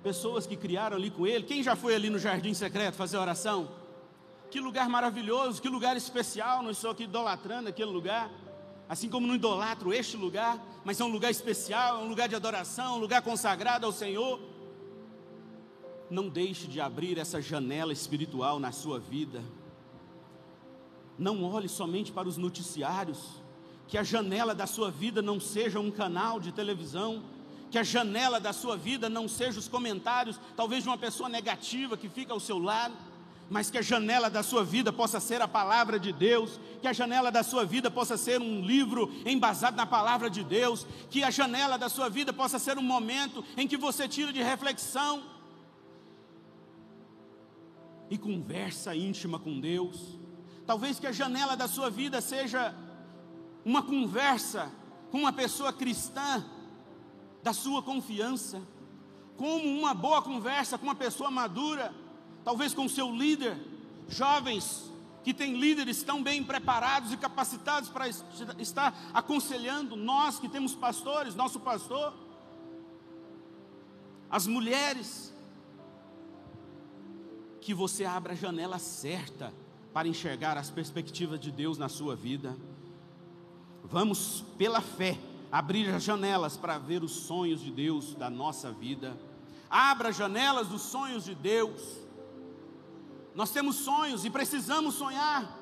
pessoas 0.01 0.47
que 0.47 0.55
criaram 0.55 0.95
ali 0.95 1.11
com 1.11 1.27
ele. 1.27 1.43
Quem 1.43 1.61
já 1.61 1.75
foi 1.75 1.93
ali 1.93 2.09
no 2.09 2.17
jardim 2.17 2.53
secreto 2.53 2.95
fazer 2.95 3.17
oração? 3.17 3.69
Que 4.49 4.59
lugar 4.59 4.87
maravilhoso, 4.87 5.61
que 5.61 5.67
lugar 5.67 5.97
especial. 5.97 6.63
Não 6.63 6.71
estou 6.71 6.91
aqui 6.91 7.03
idolatrando 7.03 7.67
aquele 7.67 7.91
lugar, 7.91 8.31
assim 8.87 9.09
como 9.09 9.27
não 9.27 9.35
idolatro 9.35 9.93
este 9.93 10.15
lugar, 10.15 10.57
mas 10.85 10.99
é 10.99 11.03
um 11.03 11.09
lugar 11.09 11.29
especial, 11.29 11.99
é 11.99 12.03
um 12.05 12.07
lugar 12.07 12.29
de 12.29 12.35
adoração, 12.35 12.95
um 12.95 12.99
lugar 12.99 13.21
consagrado 13.21 13.85
ao 13.85 13.91
Senhor. 13.91 14.39
Não 16.09 16.29
deixe 16.29 16.67
de 16.67 16.79
abrir 16.79 17.17
essa 17.17 17.41
janela 17.41 17.91
espiritual 17.91 18.59
na 18.59 18.71
sua 18.71 18.97
vida. 18.97 19.43
Não 21.17 21.43
olhe 21.43 21.67
somente 21.67 22.13
para 22.13 22.29
os 22.29 22.37
noticiários. 22.37 23.42
Que 23.87 23.97
a 23.97 24.03
janela 24.03 24.55
da 24.55 24.65
sua 24.65 24.89
vida 24.89 25.21
não 25.21 25.39
seja 25.39 25.79
um 25.79 25.91
canal 25.91 26.39
de 26.39 26.51
televisão, 26.51 27.23
que 27.69 27.77
a 27.79 27.83
janela 27.83 28.39
da 28.39 28.53
sua 28.53 28.77
vida 28.77 29.09
não 29.09 29.27
seja 29.27 29.59
os 29.59 29.67
comentários, 29.67 30.39
talvez 30.55 30.83
de 30.83 30.89
uma 30.89 30.97
pessoa 30.97 31.27
negativa 31.27 31.97
que 31.97 32.07
fica 32.07 32.31
ao 32.31 32.39
seu 32.39 32.59
lado, 32.59 32.93
mas 33.49 33.69
que 33.69 33.77
a 33.77 33.81
janela 33.81 34.29
da 34.29 34.43
sua 34.43 34.63
vida 34.63 34.93
possa 34.93 35.19
ser 35.19 35.41
a 35.41 35.47
palavra 35.47 35.99
de 35.99 36.13
Deus, 36.13 36.59
que 36.81 36.87
a 36.87 36.93
janela 36.93 37.31
da 37.31 37.43
sua 37.43 37.65
vida 37.65 37.89
possa 37.89 38.15
ser 38.15 38.41
um 38.41 38.61
livro 38.61 39.11
embasado 39.25 39.75
na 39.75 39.85
palavra 39.85 40.29
de 40.29 40.43
Deus, 40.43 40.85
que 41.09 41.23
a 41.23 41.31
janela 41.31 41.77
da 41.77 41.89
sua 41.89 42.09
vida 42.09 42.31
possa 42.31 42.59
ser 42.59 42.77
um 42.77 42.83
momento 42.83 43.43
em 43.57 43.67
que 43.67 43.77
você 43.77 44.07
tira 44.07 44.31
de 44.31 44.41
reflexão 44.41 45.23
e 48.09 48.17
conversa 48.17 48.95
íntima 48.95 49.39
com 49.39 49.59
Deus. 49.59 50.19
Talvez 50.65 50.99
que 50.99 51.07
a 51.07 51.11
janela 51.11 51.55
da 51.55 51.67
sua 51.67 51.89
vida 51.89 52.21
seja 52.21 52.73
uma 53.65 53.81
conversa 53.81 54.71
com 55.11 55.19
uma 55.19 55.33
pessoa 55.33 55.71
cristã 55.71 56.43
da 57.41 57.53
sua 57.53 57.81
confiança, 57.83 58.61
como 59.37 59.63
uma 59.63 59.93
boa 59.93 60.21
conversa 60.21 60.77
com 60.77 60.85
uma 60.85 60.95
pessoa 60.95 61.29
madura, 61.29 61.93
talvez 62.43 62.73
com 62.73 62.87
seu 62.87 63.11
líder, 63.11 63.57
jovens 64.07 64.91
que 65.23 65.33
têm 65.33 65.57
líderes 65.57 66.03
tão 66.03 66.21
bem 66.21 66.43
preparados 66.43 67.13
e 67.13 67.17
capacitados 67.17 67.89
para 67.89 68.07
estar 68.59 68.93
aconselhando 69.13 69.95
nós 69.95 70.37
que 70.37 70.49
temos 70.49 70.75
pastores, 70.75 71.35
nosso 71.35 71.59
pastor, 71.59 72.13
as 74.29 74.45
mulheres, 74.47 75.33
que 77.61 77.73
você 77.73 78.03
abra 78.03 78.33
a 78.33 78.35
janela 78.35 78.77
certa 78.77 79.53
para 79.93 80.07
enxergar 80.07 80.57
as 80.57 80.69
perspectivas 80.69 81.39
de 81.39 81.51
Deus 81.51 81.77
na 81.77 81.87
sua 81.87 82.15
vida. 82.15 82.57
Vamos 83.83 84.43
pela 84.57 84.81
fé 84.81 85.19
abrir 85.51 85.87
as 85.93 86.03
janelas 86.03 86.57
para 86.57 86.77
ver 86.77 87.03
os 87.03 87.11
sonhos 87.11 87.61
de 87.61 87.69
Deus 87.69 88.15
da 88.15 88.29
nossa 88.29 88.71
vida. 88.71 89.15
Abra 89.69 90.09
as 90.09 90.15
janelas 90.15 90.67
dos 90.67 90.81
sonhos 90.81 91.25
de 91.25 91.35
Deus. 91.35 91.99
Nós 93.35 93.51
temos 93.51 93.75
sonhos 93.75 94.25
e 94.25 94.29
precisamos 94.29 94.95
sonhar. 94.95 95.59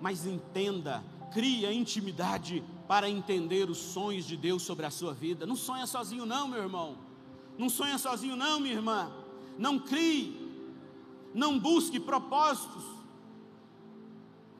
Mas 0.00 0.26
entenda, 0.26 1.02
cria 1.32 1.72
intimidade 1.72 2.62
para 2.86 3.08
entender 3.08 3.70
os 3.70 3.78
sonhos 3.78 4.26
de 4.26 4.36
Deus 4.36 4.62
sobre 4.62 4.84
a 4.84 4.90
sua 4.90 5.14
vida. 5.14 5.46
Não 5.46 5.56
sonha 5.56 5.86
sozinho 5.86 6.26
não, 6.26 6.48
meu 6.48 6.62
irmão. 6.62 6.98
Não 7.56 7.68
sonha 7.68 7.98
sozinho 7.98 8.36
não, 8.36 8.60
minha 8.60 8.74
irmã. 8.74 9.10
Não 9.58 9.78
crie. 9.78 10.46
Não 11.34 11.58
busque 11.58 11.98
propósitos 11.98 12.84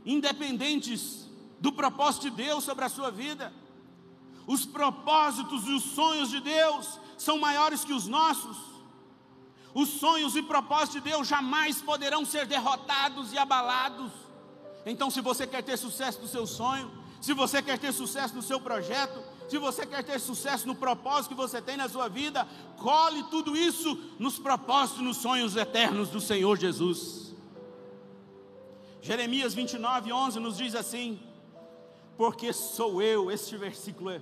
independentes 0.04 1.27
do 1.60 1.72
propósito 1.72 2.30
de 2.30 2.30
Deus 2.30 2.64
sobre 2.64 2.84
a 2.84 2.88
sua 2.88 3.10
vida. 3.10 3.52
Os 4.46 4.64
propósitos 4.64 5.64
e 5.66 5.72
os 5.72 5.82
sonhos 5.82 6.30
de 6.30 6.40
Deus 6.40 6.98
são 7.16 7.38
maiores 7.38 7.84
que 7.84 7.92
os 7.92 8.06
nossos. 8.06 8.56
Os 9.74 9.88
sonhos 9.90 10.34
e 10.36 10.42
propósitos 10.42 10.94
de 11.02 11.10
Deus 11.10 11.28
jamais 11.28 11.80
poderão 11.82 12.24
ser 12.24 12.46
derrotados 12.46 13.32
e 13.32 13.38
abalados. 13.38 14.10
Então, 14.86 15.10
se 15.10 15.20
você 15.20 15.46
quer 15.46 15.62
ter 15.62 15.76
sucesso 15.76 16.20
no 16.20 16.28
seu 16.28 16.46
sonho, 16.46 16.90
se 17.20 17.32
você 17.32 17.60
quer 17.60 17.78
ter 17.78 17.92
sucesso 17.92 18.34
no 18.34 18.42
seu 18.42 18.60
projeto, 18.60 19.22
se 19.48 19.58
você 19.58 19.84
quer 19.84 20.04
ter 20.04 20.18
sucesso 20.18 20.66
no 20.66 20.74
propósito 20.74 21.30
que 21.30 21.34
você 21.34 21.60
tem 21.60 21.76
na 21.76 21.88
sua 21.88 22.08
vida, 22.08 22.46
cole 22.78 23.22
tudo 23.24 23.56
isso 23.56 23.98
nos 24.18 24.38
propósitos 24.38 25.00
e 25.00 25.04
nos 25.04 25.16
sonhos 25.18 25.56
eternos 25.56 26.08
do 26.08 26.20
Senhor 26.20 26.56
Jesus. 26.58 27.34
Jeremias 29.02 29.54
29, 29.54 30.12
11 30.12 30.40
nos 30.40 30.56
diz 30.56 30.74
assim: 30.74 31.20
Porque 32.18 32.52
sou 32.52 33.00
eu, 33.00 33.30
este 33.30 33.56
versículo 33.56 34.10
é 34.10 34.20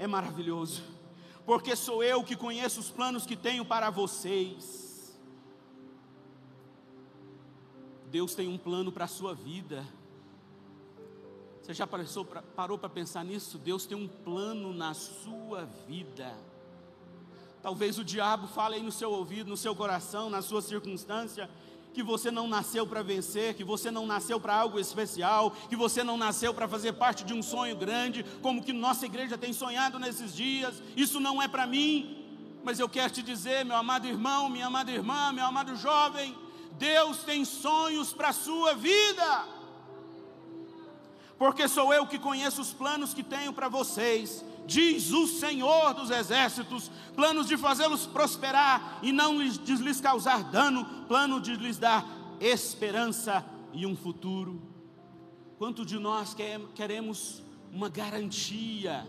é 0.00 0.06
maravilhoso, 0.06 0.82
porque 1.44 1.76
sou 1.76 2.02
eu 2.02 2.24
que 2.24 2.34
conheço 2.34 2.80
os 2.80 2.90
planos 2.90 3.26
que 3.26 3.36
tenho 3.36 3.66
para 3.66 3.90
vocês. 3.90 5.14
Deus 8.06 8.34
tem 8.34 8.48
um 8.48 8.56
plano 8.56 8.90
para 8.90 9.04
a 9.04 9.08
sua 9.08 9.34
vida. 9.34 9.86
Você 11.60 11.74
já 11.74 11.86
parou 11.86 12.78
para 12.78 12.88
pensar 12.88 13.22
nisso? 13.26 13.58
Deus 13.58 13.84
tem 13.84 13.94
um 13.94 14.08
plano 14.08 14.72
na 14.72 14.94
sua 14.94 15.66
vida. 15.86 16.34
Talvez 17.60 17.98
o 17.98 18.04
diabo 18.04 18.46
fale 18.46 18.76
aí 18.76 18.82
no 18.82 18.90
seu 18.90 19.12
ouvido, 19.12 19.50
no 19.50 19.56
seu 19.56 19.76
coração, 19.76 20.30
na 20.30 20.40
sua 20.40 20.62
circunstância, 20.62 21.48
que 21.92 22.02
você 22.02 22.30
não 22.30 22.46
nasceu 22.46 22.86
para 22.86 23.02
vencer, 23.02 23.54
que 23.54 23.64
você 23.64 23.90
não 23.90 24.06
nasceu 24.06 24.38
para 24.38 24.54
algo 24.54 24.78
especial, 24.78 25.50
que 25.68 25.76
você 25.76 26.04
não 26.04 26.16
nasceu 26.16 26.54
para 26.54 26.68
fazer 26.68 26.92
parte 26.92 27.24
de 27.24 27.34
um 27.34 27.42
sonho 27.42 27.76
grande, 27.76 28.24
como 28.42 28.62
que 28.62 28.72
nossa 28.72 29.06
igreja 29.06 29.36
tem 29.36 29.52
sonhado 29.52 29.98
nesses 29.98 30.34
dias. 30.34 30.82
Isso 30.96 31.18
não 31.20 31.42
é 31.42 31.48
para 31.48 31.66
mim. 31.66 32.16
Mas 32.62 32.78
eu 32.78 32.88
quero 32.88 33.12
te 33.12 33.22
dizer, 33.22 33.64
meu 33.64 33.76
amado 33.76 34.06
irmão, 34.06 34.48
minha 34.48 34.66
amada 34.66 34.90
irmã, 34.90 35.32
meu 35.32 35.44
amado 35.44 35.74
jovem, 35.76 36.36
Deus 36.72 37.24
tem 37.24 37.44
sonhos 37.44 38.12
para 38.12 38.28
a 38.28 38.32
sua 38.32 38.74
vida. 38.74 39.46
Porque 41.38 41.66
sou 41.66 41.92
eu 41.92 42.06
que 42.06 42.18
conheço 42.18 42.60
os 42.60 42.72
planos 42.72 43.14
que 43.14 43.22
tenho 43.22 43.52
para 43.52 43.68
vocês 43.68 44.44
diz 44.66 45.12
o 45.12 45.26
Senhor 45.26 45.94
dos 45.94 46.10
exércitos, 46.10 46.90
planos 47.14 47.46
de 47.46 47.56
fazê-los 47.56 48.06
prosperar 48.06 49.00
e 49.02 49.12
não 49.12 49.40
lhes, 49.40 49.56
lhes 49.56 50.00
causar 50.00 50.44
dano, 50.44 50.84
plano 51.06 51.40
de 51.40 51.56
lhes 51.56 51.78
dar 51.78 52.06
esperança 52.40 53.44
e 53.72 53.86
um 53.86 53.96
futuro. 53.96 54.62
Quanto 55.58 55.84
de 55.84 55.98
nós 55.98 56.32
quer, 56.32 56.58
queremos 56.74 57.42
uma 57.72 57.88
garantia 57.88 59.06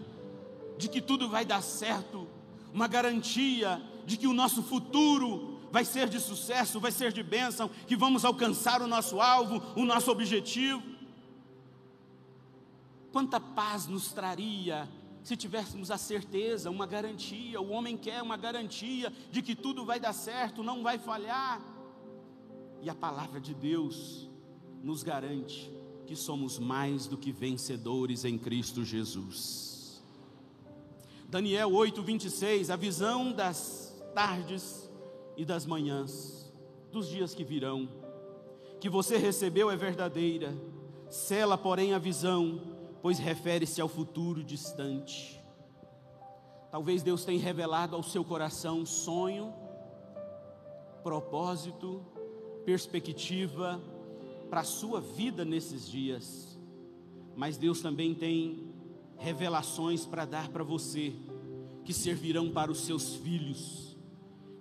de 0.78 0.90
que 0.90 1.02
tudo 1.02 1.30
vai 1.30 1.46
dar 1.46 1.62
certo, 1.62 2.28
uma 2.74 2.88
garantia 2.88 3.82
de 4.06 4.18
que 4.18 4.28
o 4.28 4.34
nosso 4.34 4.62
futuro 4.64 5.60
vai 5.72 5.86
ser 5.86 6.10
de 6.10 6.20
sucesso, 6.20 6.80
vai 6.80 6.92
ser 6.92 7.14
de 7.14 7.24
bênção, 7.24 7.70
que 7.88 7.96
vamos 7.96 8.26
alcançar 8.26 8.82
o 8.82 8.88
nosso 8.88 9.22
alvo, 9.22 9.62
o 9.76 9.86
nosso 9.86 10.12
objetivo. 10.12 10.84
Quanta 13.12 13.40
paz 13.40 13.88
nos 13.88 14.12
traria 14.12 14.90
se 15.24 15.38
tivéssemos 15.38 15.92
a 15.92 15.98
certeza, 15.98 16.70
uma 16.70 16.86
garantia, 16.86 17.62
o 17.62 17.70
homem 17.70 17.96
quer 17.98 18.22
uma 18.22 18.38
garantia 18.38 19.12
de 19.32 19.42
que 19.42 19.56
tudo 19.56 19.86
vai 19.86 20.00
dar 20.00 20.14
certo, 20.14 20.64
não 20.64 20.82
vai 20.82 20.98
falhar. 20.98 21.62
E 22.82 22.90
a 22.90 22.96
palavra 22.96 23.40
de 23.40 23.54
Deus 23.54 24.30
nos 24.82 25.04
garante 25.04 25.72
que 26.08 26.16
somos 26.16 26.58
mais 26.58 27.08
do 27.08 27.18
que 27.18 27.32
vencedores 27.32 28.26
em 28.26 28.38
Cristo 28.38 28.84
Jesus. 28.84 30.02
Daniel 31.30 31.70
8:26, 31.72 32.70
a 32.70 32.76
visão 32.76 33.32
das 33.32 34.04
tardes 34.14 34.90
e 35.38 35.46
das 35.46 35.66
manhãs, 35.66 36.52
dos 36.92 37.08
dias 37.08 37.34
que 37.34 37.44
virão, 37.44 37.88
que 38.80 38.90
você 38.90 39.16
recebeu 39.18 39.72
é 39.72 39.78
verdadeira. 39.78 40.54
Cela, 41.10 41.58
porém, 41.58 41.94
a 41.94 42.00
visão, 42.00 42.71
pois 43.02 43.20
refere-se 43.20 43.82
ao 43.82 43.88
futuro 43.88 44.44
distante. 44.44 45.42
Talvez 46.70 47.04
Deus 47.04 47.26
tenha 47.26 47.42
revelado 47.42 47.96
ao 47.96 48.04
seu 48.04 48.24
coração 48.24 48.86
sonho, 48.86 49.54
propósito, 51.04 52.06
perspectiva 52.64 53.82
para 54.50 54.62
a 54.62 54.66
sua 54.66 55.02
vida 55.02 55.44
nesses 55.44 55.90
dias. 55.90 56.58
Mas 57.36 57.58
Deus 57.58 57.82
também 57.82 58.14
tem 58.14 58.72
revelações 59.18 60.06
para 60.06 60.26
dar 60.26 60.50
para 60.50 60.64
você, 60.64 61.14
que 61.84 61.94
servirão 61.94 62.52
para 62.52 62.72
os 62.72 62.82
seus 62.82 63.16
filhos, 63.16 63.98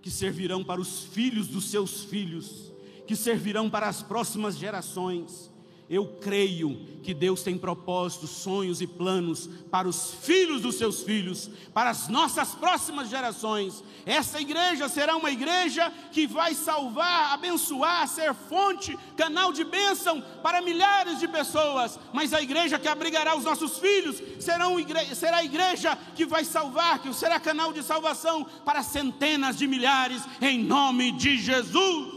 que 0.03 0.11
servirão 0.11 0.65
para 0.65 0.81
os 0.81 1.05
filhos 1.05 1.49
dos 1.49 1.71
seus 1.71 2.05
filhos, 2.05 2.73
que 3.07 3.15
servirão 3.15 3.69
para 3.69 3.89
as 3.89 4.03
próximas 4.03 4.57
gerações. 4.57 5.51
Eu 5.91 6.07
creio 6.21 6.87
que 7.03 7.13
Deus 7.13 7.43
tem 7.43 7.59
propósitos, 7.59 8.31
sonhos 8.31 8.81
e 8.81 8.87
planos 8.87 9.51
para 9.73 9.89
os 9.89 10.15
filhos 10.23 10.63
dos 10.63 10.77
seus 10.77 11.03
filhos, 11.03 11.51
para 11.75 11.91
as 11.91 12.07
nossas 12.07 12.55
próximas 12.55 13.09
gerações. 13.09 13.83
Essa 14.07 14.41
igreja 14.41 14.89
será 14.89 15.17
uma 15.17 15.33
igreja 15.33 15.93
que 16.13 16.29
vai 16.29 16.55
salvar, 16.55 17.33
abençoar, 17.33 18.07
ser 18.07 18.33
fonte, 18.33 18.97
canal 19.17 19.53
de 19.53 19.65
bênção 19.65 20.23
para 20.45 20.63
milhares 20.63 21.19
de 21.19 21.27
pessoas. 21.27 21.99
Mas 22.13 22.33
a 22.33 22.41
igreja 22.41 22.79
que 22.79 22.87
abrigará 22.87 23.37
os 23.37 23.43
nossos 23.43 23.79
filhos 23.79 24.23
será, 24.39 24.71
igreja, 24.79 25.15
será 25.17 25.39
a 25.39 25.45
igreja 25.45 25.99
que 26.15 26.25
vai 26.25 26.45
salvar, 26.45 27.03
que 27.03 27.13
será 27.13 27.41
canal 27.41 27.73
de 27.73 27.83
salvação 27.83 28.47
para 28.65 28.85
centenas 28.85 29.59
de 29.59 29.67
milhares, 29.67 30.23
em 30.41 30.63
nome 30.63 31.11
de 31.11 31.37
Jesus. 31.37 32.15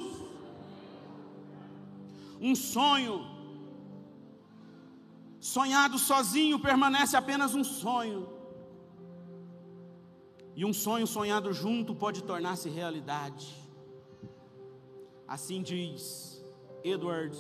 Um 2.40 2.54
sonho 2.54 3.34
Sonhado 5.54 6.00
sozinho 6.00 6.58
permanece 6.58 7.16
apenas 7.16 7.54
um 7.54 7.64
sonho. 7.64 8.28
E 10.56 10.66
um 10.66 10.74
sonho 10.74 11.06
sonhado 11.06 11.54
junto 11.54 11.94
pode 11.94 12.24
tornar-se 12.24 12.70
realidade. 12.70 13.54
Assim 15.28 15.62
diz 15.62 16.44
Edward, 16.84 17.38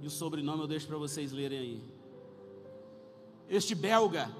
e 0.00 0.06
o 0.06 0.10
sobrenome 0.10 0.62
eu 0.62 0.66
deixo 0.66 0.86
para 0.86 0.96
vocês 0.96 1.30
lerem 1.30 1.58
aí. 1.58 1.82
Este 3.46 3.74
belga, 3.74 4.34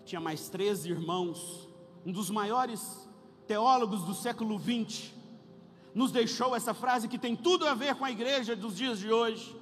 que 0.00 0.08
tinha 0.10 0.20
mais 0.20 0.50
13 0.50 0.90
irmãos, 0.90 1.70
um 2.04 2.12
dos 2.12 2.28
maiores 2.28 3.08
teólogos 3.46 4.02
do 4.02 4.12
século 4.12 4.58
20, 4.58 5.14
nos 5.94 6.12
deixou 6.12 6.54
essa 6.54 6.74
frase 6.74 7.08
que 7.08 7.18
tem 7.18 7.34
tudo 7.34 7.66
a 7.66 7.72
ver 7.72 7.94
com 7.94 8.04
a 8.04 8.10
igreja 8.10 8.54
dos 8.54 8.76
dias 8.76 8.98
de 8.98 9.10
hoje. 9.10 9.61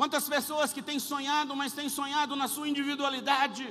Quantas 0.00 0.26
pessoas 0.26 0.72
que 0.72 0.80
têm 0.80 0.98
sonhado, 0.98 1.54
mas 1.54 1.74
têm 1.74 1.90
sonhado 1.90 2.34
na 2.34 2.48
sua 2.48 2.66
individualidade. 2.66 3.70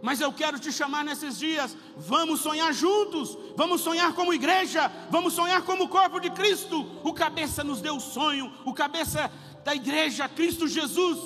Mas 0.00 0.20
eu 0.20 0.32
quero 0.32 0.60
te 0.60 0.70
chamar 0.70 1.04
nesses 1.04 1.36
dias, 1.36 1.76
vamos 1.96 2.38
sonhar 2.38 2.72
juntos, 2.72 3.36
vamos 3.56 3.80
sonhar 3.80 4.14
como 4.14 4.32
igreja, 4.32 4.86
vamos 5.10 5.32
sonhar 5.32 5.62
como 5.62 5.88
corpo 5.88 6.20
de 6.20 6.30
Cristo. 6.30 6.86
O 7.02 7.12
cabeça 7.12 7.64
nos 7.64 7.80
deu 7.80 7.96
o 7.96 8.00
sonho, 8.00 8.52
o 8.64 8.72
cabeça 8.72 9.28
da 9.64 9.74
igreja, 9.74 10.28
Cristo 10.28 10.68
Jesus, 10.68 11.18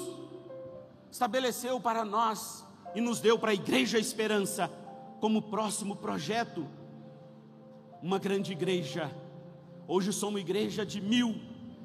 estabeleceu 1.12 1.78
para 1.78 2.02
nós 2.02 2.66
e 2.94 3.00
nos 3.02 3.20
deu 3.20 3.38
para 3.38 3.50
a 3.50 3.54
igreja 3.62 3.98
esperança, 3.98 4.70
como 5.20 5.42
próximo 5.42 5.96
projeto, 5.96 6.66
uma 8.02 8.18
grande 8.18 8.52
igreja. 8.52 9.14
Hoje 9.86 10.14
somos 10.14 10.40
igreja 10.40 10.86
de 10.86 10.98
mil, 10.98 11.38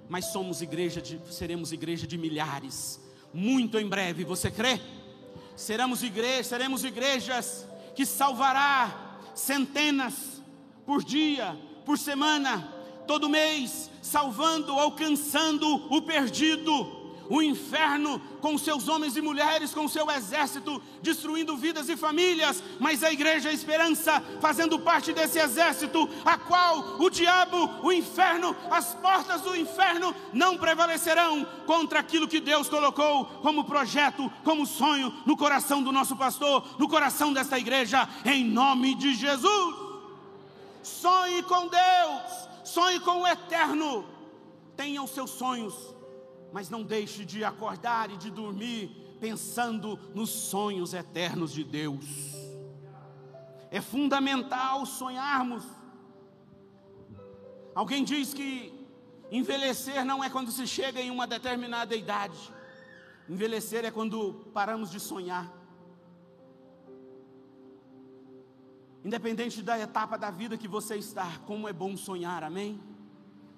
mas 0.09 0.25
somos 0.25 0.61
igreja 0.61 1.01
de, 1.01 1.19
seremos 1.31 1.71
igreja 1.71 2.05
de 2.05 2.17
milhares. 2.17 2.99
Muito 3.33 3.79
em 3.79 3.87
breve, 3.87 4.23
você 4.23 4.49
crê? 4.49 4.79
Seremos 5.55 6.03
igreja, 6.03 6.43
seremos 6.43 6.83
igrejas 6.83 7.65
que 7.95 8.05
salvará 8.05 9.19
centenas 9.33 10.41
por 10.85 11.03
dia, 11.03 11.57
por 11.85 11.97
semana, 11.97 12.73
todo 13.07 13.29
mês, 13.29 13.89
salvando, 14.01 14.71
alcançando 14.73 15.67
o 15.93 16.01
perdido 16.01 16.94
o 17.29 17.41
inferno 17.41 18.19
com 18.41 18.57
seus 18.57 18.87
homens 18.87 19.15
e 19.15 19.21
mulheres, 19.21 19.73
com 19.73 19.87
seu 19.87 20.09
exército, 20.11 20.81
destruindo 21.01 21.57
vidas 21.57 21.89
e 21.89 21.97
famílias, 21.97 22.61
mas 22.79 23.03
a 23.03 23.11
igreja 23.11 23.49
é 23.49 23.53
esperança, 23.53 24.21
fazendo 24.39 24.79
parte 24.79 25.13
desse 25.13 25.39
exército, 25.39 26.07
a 26.23 26.37
qual 26.37 27.01
o 27.01 27.09
diabo, 27.09 27.69
o 27.83 27.91
inferno, 27.91 28.55
as 28.69 28.93
portas 28.95 29.41
do 29.41 29.55
inferno 29.55 30.15
não 30.33 30.57
prevalecerão 30.57 31.45
contra 31.65 31.99
aquilo 31.99 32.27
que 32.27 32.39
Deus 32.39 32.69
colocou 32.69 33.25
como 33.41 33.63
projeto, 33.63 34.31
como 34.43 34.65
sonho 34.65 35.13
no 35.25 35.37
coração 35.37 35.81
do 35.81 35.91
nosso 35.91 36.15
pastor, 36.15 36.63
no 36.77 36.87
coração 36.87 37.33
desta 37.33 37.57
igreja, 37.57 38.07
em 38.25 38.43
nome 38.43 38.95
de 38.95 39.13
Jesus. 39.15 39.75
Sonhe 40.83 41.41
com 41.43 41.67
Deus, 41.67 42.49
sonhe 42.63 42.99
com 42.99 43.21
o 43.21 43.27
eterno, 43.27 44.05
tenha 44.77 45.01
os 45.01 45.09
seus 45.09 45.31
sonhos 45.31 45.94
mas 46.55 46.69
não 46.69 46.83
deixe 46.83 47.25
de 47.25 47.43
acordar 47.43 48.09
e 48.09 48.15
de 48.15 48.31
dormir 48.31 49.17
pensando 49.19 49.99
nos 50.15 50.29
sonhos 50.29 50.93
eternos 50.93 51.51
de 51.51 51.65
Deus. 51.65 52.05
É 53.69 53.81
fundamental 53.81 54.85
sonharmos. 54.85 55.65
Alguém 57.75 58.05
diz 58.05 58.33
que 58.33 58.73
envelhecer 59.29 60.05
não 60.05 60.23
é 60.23 60.29
quando 60.29 60.49
se 60.49 60.65
chega 60.65 61.01
em 61.01 61.11
uma 61.11 61.27
determinada 61.27 61.93
idade, 61.93 62.39
envelhecer 63.27 63.83
é 63.83 63.91
quando 63.91 64.49
paramos 64.53 64.89
de 64.89 64.97
sonhar. 64.97 65.51
Independente 69.03 69.61
da 69.61 69.77
etapa 69.77 70.17
da 70.17 70.31
vida 70.31 70.57
que 70.57 70.69
você 70.69 70.95
está, 70.95 71.37
como 71.45 71.67
é 71.67 71.73
bom 71.73 71.97
sonhar, 71.97 72.45
amém? 72.45 72.81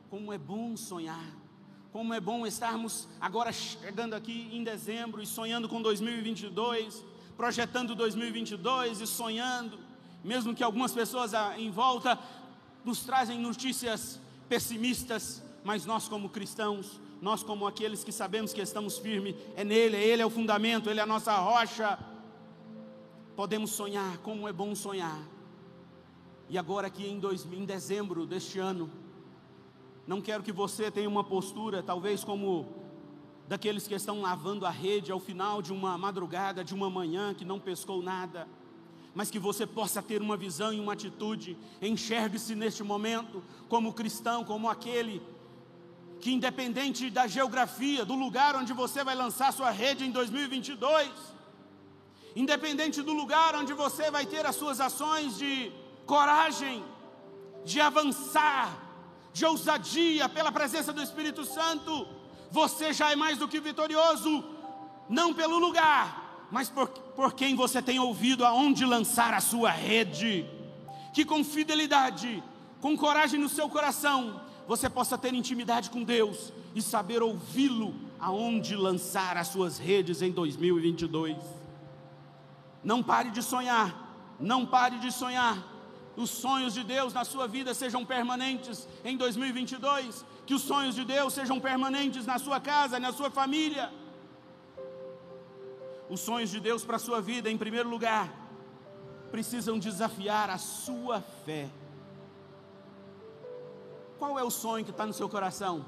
Como 0.10 0.34
é 0.34 0.38
bom 0.40 0.76
sonhar. 0.76 1.37
Como 1.98 2.14
é 2.14 2.20
bom 2.20 2.46
estarmos 2.46 3.08
agora 3.20 3.52
chegando 3.52 4.14
aqui 4.14 4.52
em 4.54 4.64
dezembro 4.64 5.20
e 5.20 5.26
sonhando 5.26 5.68
com 5.68 5.82
2022, 5.82 7.04
projetando 7.36 7.96
2022 7.96 9.02
e 9.02 9.08
sonhando, 9.08 9.80
mesmo 10.24 10.54
que 10.54 10.64
algumas 10.64 10.92
pessoas 10.92 11.32
em 11.58 11.72
volta 11.72 12.20
nos 12.86 13.00
trazem 13.00 13.40
notícias 13.40 14.22
pessimistas, 14.48 15.42
mas 15.64 15.88
nós 15.88 16.08
como 16.08 16.30
cristãos, 16.30 17.02
nós 17.20 17.42
como 17.42 17.66
aqueles 17.66 18.04
que 18.04 18.12
sabemos 18.12 18.54
que 18.54 18.62
estamos 18.62 19.00
firmes, 19.00 19.36
é 19.56 19.64
nele, 19.64 19.98
ele 19.98 20.22
é 20.22 20.26
o 20.26 20.30
fundamento, 20.30 20.92
ele 20.92 21.00
é 21.00 21.04
a 21.04 21.08
nossa 21.08 21.36
rocha. 21.38 21.98
Podemos 23.36 23.72
sonhar, 23.72 24.20
como 24.20 24.48
é 24.48 24.54
bom 24.54 24.76
sonhar. 24.76 25.20
E 26.48 26.60
agora 26.60 26.86
aqui 26.86 27.08
em, 27.08 27.20
dois, 27.20 27.44
em 27.44 27.66
dezembro 27.66 28.28
deste 28.28 28.60
ano, 28.60 28.88
não 30.08 30.22
quero 30.22 30.42
que 30.42 30.54
você 30.54 30.90
tenha 30.90 31.10
uma 31.10 31.24
postura, 31.24 31.84
talvez 31.84 32.24
como 32.24 32.66
daqueles 33.46 33.88
que 33.88 33.94
estão 33.94 34.22
lavando 34.22 34.66
a 34.66 34.70
rede 34.70 35.12
ao 35.12 35.20
final 35.20 35.62
de 35.62 35.74
uma 35.74 35.98
madrugada, 35.98 36.64
de 36.64 36.74
uma 36.74 36.90
manhã 36.90 37.34
que 37.34 37.44
não 37.44 37.60
pescou 37.60 38.02
nada, 38.02 38.48
mas 39.14 39.30
que 39.30 39.38
você 39.38 39.68
possa 39.68 40.02
ter 40.02 40.22
uma 40.22 40.38
visão 40.38 40.72
e 40.72 40.80
uma 40.80 40.94
atitude, 40.94 41.58
enxergue-se 41.82 42.56
neste 42.56 42.84
momento 42.84 43.44
como 43.68 43.94
cristão, 43.94 44.46
como 44.46 44.70
aquele 44.70 45.22
que, 46.22 46.32
independente 46.32 47.10
da 47.10 47.28
geografia, 47.28 48.06
do 48.06 48.16
lugar 48.16 48.56
onde 48.56 48.72
você 48.72 49.04
vai 49.04 49.14
lançar 49.16 49.52
sua 49.52 49.72
rede 49.72 50.06
em 50.06 50.12
2022, 50.12 51.10
independente 52.34 53.02
do 53.02 53.12
lugar 53.12 53.56
onde 53.56 53.74
você 53.74 54.10
vai 54.10 54.26
ter 54.26 54.46
as 54.46 54.56
suas 54.56 54.80
ações 54.80 55.38
de 55.38 55.72
coragem, 56.06 56.84
de 57.66 57.82
avançar, 57.82 58.87
de 59.38 59.46
ousadia 59.46 60.28
pela 60.28 60.52
presença 60.52 60.92
do 60.92 61.02
Espírito 61.02 61.46
Santo, 61.46 62.08
você 62.50 62.92
já 62.92 63.12
é 63.12 63.16
mais 63.16 63.38
do 63.38 63.48
que 63.48 63.60
vitorioso, 63.60 64.44
não 65.08 65.32
pelo 65.32 65.60
lugar, 65.60 66.48
mas 66.52 66.70
por, 66.70 66.88
por 66.88 67.34
quem 67.34 67.56
você 67.56 67.80
tem 67.80 68.00
ouvido 68.00 68.44
aonde 68.44 68.84
lançar 68.84 69.36
a 69.36 69.40
sua 69.40 69.70
rede. 69.70 70.44
Que 71.14 71.24
com 71.24 71.44
fidelidade, 71.44 72.44
com 72.82 72.98
coragem 72.98 73.40
no 73.40 73.48
seu 73.48 73.70
coração, 73.70 74.42
você 74.68 74.90
possa 74.90 75.20
ter 75.20 75.36
intimidade 75.36 75.92
com 75.92 76.04
Deus 76.04 76.52
e 76.74 76.82
saber 76.82 77.22
ouvi-lo 77.22 77.94
aonde 78.20 78.76
lançar 78.76 79.38
as 79.38 79.50
suas 79.50 79.78
redes 79.78 80.24
em 80.24 80.32
2022. 80.32 81.38
Não 82.84 83.04
pare 83.04 83.30
de 83.30 83.44
sonhar, 83.44 84.36
não 84.40 84.66
pare 84.66 84.98
de 84.98 85.12
sonhar 85.12 85.77
os 86.18 86.32
sonhos 86.32 86.74
de 86.74 86.84
Deus 86.84 87.14
na 87.14 87.24
sua 87.24 87.48
vida 87.48 87.76
sejam 87.76 88.04
permanentes 88.04 88.88
em 89.06 89.16
2022, 89.16 90.26
que 90.48 90.56
os 90.56 90.64
sonhos 90.64 90.96
de 90.96 91.06
Deus 91.06 91.32
sejam 91.32 91.60
permanentes 91.60 92.26
na 92.26 92.40
sua 92.40 92.60
casa, 92.60 93.00
na 93.00 93.14
sua 93.14 93.30
família. 93.30 93.94
Os 96.10 96.20
sonhos 96.20 96.50
de 96.50 96.60
Deus 96.60 96.84
para 96.84 96.96
a 96.96 97.00
sua 97.00 97.22
vida, 97.22 97.52
em 97.52 97.58
primeiro 97.58 97.88
lugar, 97.88 98.34
precisam 99.30 99.78
desafiar 99.78 100.50
a 100.50 100.58
sua 100.58 101.22
fé. 101.46 101.70
Qual 104.18 104.40
é 104.40 104.44
o 104.44 104.50
sonho 104.50 104.84
que 104.84 104.90
está 104.90 105.06
no 105.06 105.14
seu 105.14 105.30
coração? 105.30 105.86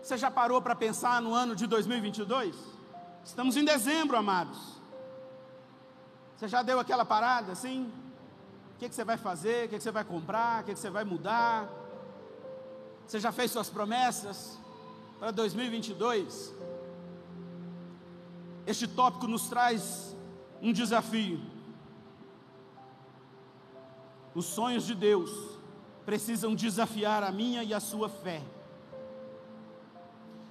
Você 0.00 0.16
já 0.16 0.30
parou 0.30 0.62
para 0.62 0.76
pensar 0.76 1.20
no 1.20 1.34
ano 1.34 1.56
de 1.56 1.66
2022? 1.66 2.54
Estamos 3.24 3.56
em 3.56 3.64
dezembro, 3.64 4.16
amados. 4.16 4.75
Você 6.36 6.48
já 6.48 6.62
deu 6.62 6.78
aquela 6.78 7.04
parada 7.04 7.52
assim? 7.52 7.90
O 8.74 8.78
que, 8.78 8.88
que 8.88 8.94
você 8.94 9.04
vai 9.04 9.16
fazer? 9.16 9.66
O 9.66 9.68
que, 9.70 9.76
que 9.78 9.82
você 9.82 9.90
vai 9.90 10.04
comprar? 10.04 10.62
O 10.62 10.66
que, 10.66 10.74
que 10.74 10.78
você 10.78 10.90
vai 10.90 11.02
mudar? 11.02 11.66
Você 13.06 13.18
já 13.18 13.32
fez 13.32 13.50
suas 13.50 13.70
promessas 13.70 14.58
para 15.18 15.30
2022? 15.30 16.54
Este 18.66 18.86
tópico 18.86 19.26
nos 19.26 19.48
traz 19.48 20.14
um 20.60 20.72
desafio. 20.72 21.40
Os 24.34 24.44
sonhos 24.44 24.84
de 24.84 24.94
Deus 24.94 25.30
precisam 26.04 26.54
desafiar 26.54 27.22
a 27.22 27.32
minha 27.32 27.62
e 27.64 27.72
a 27.72 27.80
sua 27.80 28.10
fé. 28.10 28.42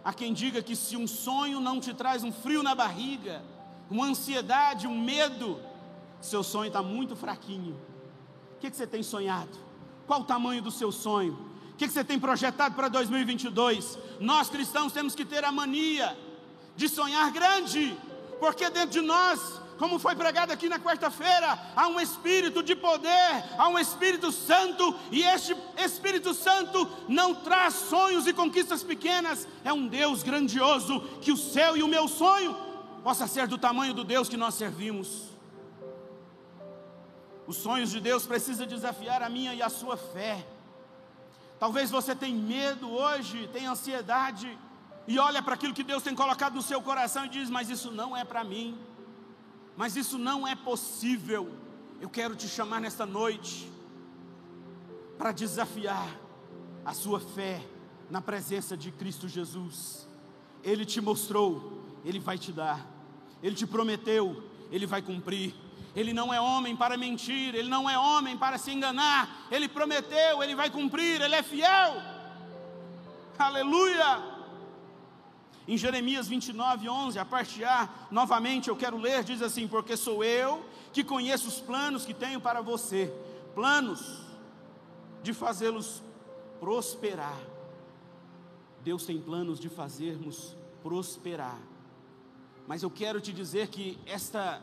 Há 0.03 0.13
quem 0.13 0.33
diga 0.33 0.63
que 0.63 0.75
se 0.75 0.97
um 0.97 1.05
sonho 1.05 1.59
não 1.59 1.79
te 1.79 1.93
traz 1.93 2.23
um 2.23 2.31
frio 2.31 2.63
na 2.63 2.73
barriga, 2.73 3.43
uma 3.89 4.05
ansiedade, 4.05 4.87
um 4.87 4.99
medo, 4.99 5.59
seu 6.21 6.43
sonho 6.43 6.67
está 6.67 6.81
muito 6.81 7.15
fraquinho. 7.15 7.75
O 8.55 8.59
que, 8.59 8.69
que, 8.69 8.75
você 8.75 8.87
tem 8.87 9.03
sonhado? 9.03 9.57
Qual 10.07 10.21
o 10.21 10.25
tamanho 10.25 10.61
do 10.61 10.71
seu 10.71 10.91
sonho? 10.91 11.33
O 11.73 11.77
que, 11.77 11.87
que 11.87 11.93
você 11.93 12.03
tem 12.03 12.19
projetado 12.19 12.75
para 12.75 12.87
2022? 12.87 13.97
Nós 14.19 14.49
cristãos 14.49 14.93
temos 14.93 15.13
que 15.13 15.25
ter 15.25 15.43
a 15.43 15.51
mania 15.51 16.17
de 16.75 16.87
sonhar 16.87 17.31
grande, 17.31 17.97
porque 18.39 18.69
dentro 18.69 18.91
de 18.91 19.01
nós 19.01 19.61
como 19.77 19.99
foi 19.99 20.15
pregado 20.15 20.53
aqui 20.53 20.69
na 20.69 20.79
quarta-feira, 20.79 21.59
há 21.75 21.87
um 21.87 21.99
Espírito 21.99 22.63
de 22.63 22.75
poder, 22.75 23.43
há 23.57 23.67
um 23.67 23.77
Espírito 23.77 24.31
Santo, 24.31 24.95
e 25.11 25.21
este 25.21 25.55
Espírito 25.77 26.33
Santo 26.33 26.89
não 27.07 27.35
traz 27.35 27.73
sonhos 27.73 28.25
e 28.25 28.33
conquistas 28.33 28.83
pequenas, 28.83 29.47
é 29.63 29.73
um 29.73 29.87
Deus 29.87 30.23
grandioso, 30.23 31.01
que 31.21 31.31
o 31.31 31.37
seu 31.37 31.75
e 31.75 31.83
o 31.83 31.87
meu 31.87 32.07
sonho 32.07 32.55
possa 33.03 33.27
ser 33.27 33.47
do 33.47 33.57
tamanho 33.57 33.93
do 33.93 34.03
Deus 34.03 34.29
que 34.29 34.37
nós 34.37 34.55
servimos. 34.55 35.34
Os 37.47 37.57
sonhos 37.57 37.91
de 37.91 37.99
Deus 37.99 38.25
precisam 38.25 38.65
desafiar 38.65 39.21
a 39.21 39.29
minha 39.29 39.53
e 39.53 39.61
a 39.61 39.69
sua 39.69 39.95
fé. 39.95 40.45
Talvez 41.59 41.91
você 41.91 42.15
tenha 42.15 42.37
medo 42.37 42.89
hoje, 42.89 43.49
tenha 43.53 43.71
ansiedade, 43.71 44.57
e 45.07 45.19
olha 45.19 45.41
para 45.41 45.53
aquilo 45.53 45.73
que 45.73 45.83
Deus 45.83 46.01
tem 46.01 46.15
colocado 46.15 46.55
no 46.55 46.61
seu 46.61 46.81
coração 46.81 47.25
e 47.25 47.29
diz: 47.29 47.49
Mas 47.49 47.69
isso 47.69 47.91
não 47.91 48.17
é 48.17 48.23
para 48.23 48.43
mim, 48.43 48.77
mas 49.77 49.95
isso 49.95 50.17
não 50.17 50.47
é 50.47 50.55
possível. 50.55 51.51
Eu 52.01 52.09
quero 52.09 52.35
te 52.35 52.47
chamar 52.47 52.81
nesta 52.81 53.05
noite 53.05 53.71
para 55.17 55.31
desafiar 55.31 56.09
a 56.83 56.93
sua 56.93 57.19
fé 57.19 57.65
na 58.09 58.21
presença 58.21 58.75
de 58.75 58.91
Cristo 58.91 59.27
Jesus. 59.27 60.07
Ele 60.63 60.83
te 60.83 60.99
mostrou, 60.99 61.83
Ele 62.03 62.19
vai 62.19 62.37
te 62.37 62.51
dar, 62.51 62.85
Ele 63.41 63.55
te 63.55 63.67
prometeu, 63.67 64.43
Ele 64.71 64.85
vai 64.85 65.01
cumprir. 65.01 65.53
Ele 65.95 66.13
não 66.13 66.33
é 66.33 66.41
homem 66.41 66.75
para 66.75 66.97
mentir, 66.97 67.55
ele 67.55 67.69
não 67.69 67.89
é 67.89 67.97
homem 67.97 68.37
para 68.37 68.57
se 68.57 68.71
enganar. 68.71 69.47
Ele 69.49 69.67
prometeu, 69.69 70.43
ele 70.43 70.53
vai 70.53 70.69
cumprir, 70.69 71.21
ele 71.21 71.35
é 71.35 71.41
fiel. 71.41 71.95
Aleluia! 73.39 74.35
Em 75.67 75.77
Jeremias 75.77 76.27
29, 76.27 76.89
11, 76.89 77.17
a 77.17 77.25
parte 77.25 77.63
A, 77.63 77.89
novamente 78.11 78.69
eu 78.69 78.75
quero 78.75 78.97
ler, 78.97 79.23
diz 79.23 79.41
assim: 79.41 79.67
Porque 79.67 79.95
sou 79.95 80.23
eu 80.23 80.63
que 80.91 81.03
conheço 81.03 81.47
os 81.47 81.59
planos 81.59 82.05
que 82.05 82.13
tenho 82.13 82.39
para 82.39 82.61
você, 82.61 83.11
planos 83.55 84.21
de 85.23 85.33
fazê-los 85.33 86.03
prosperar. 86.59 87.39
Deus 88.83 89.05
tem 89.05 89.19
planos 89.19 89.59
de 89.59 89.69
fazermos 89.69 90.55
prosperar. 90.83 91.59
Mas 92.67 92.83
eu 92.83 92.91
quero 92.91 93.19
te 93.19 93.33
dizer 93.33 93.69
que 93.69 93.97
esta 94.05 94.61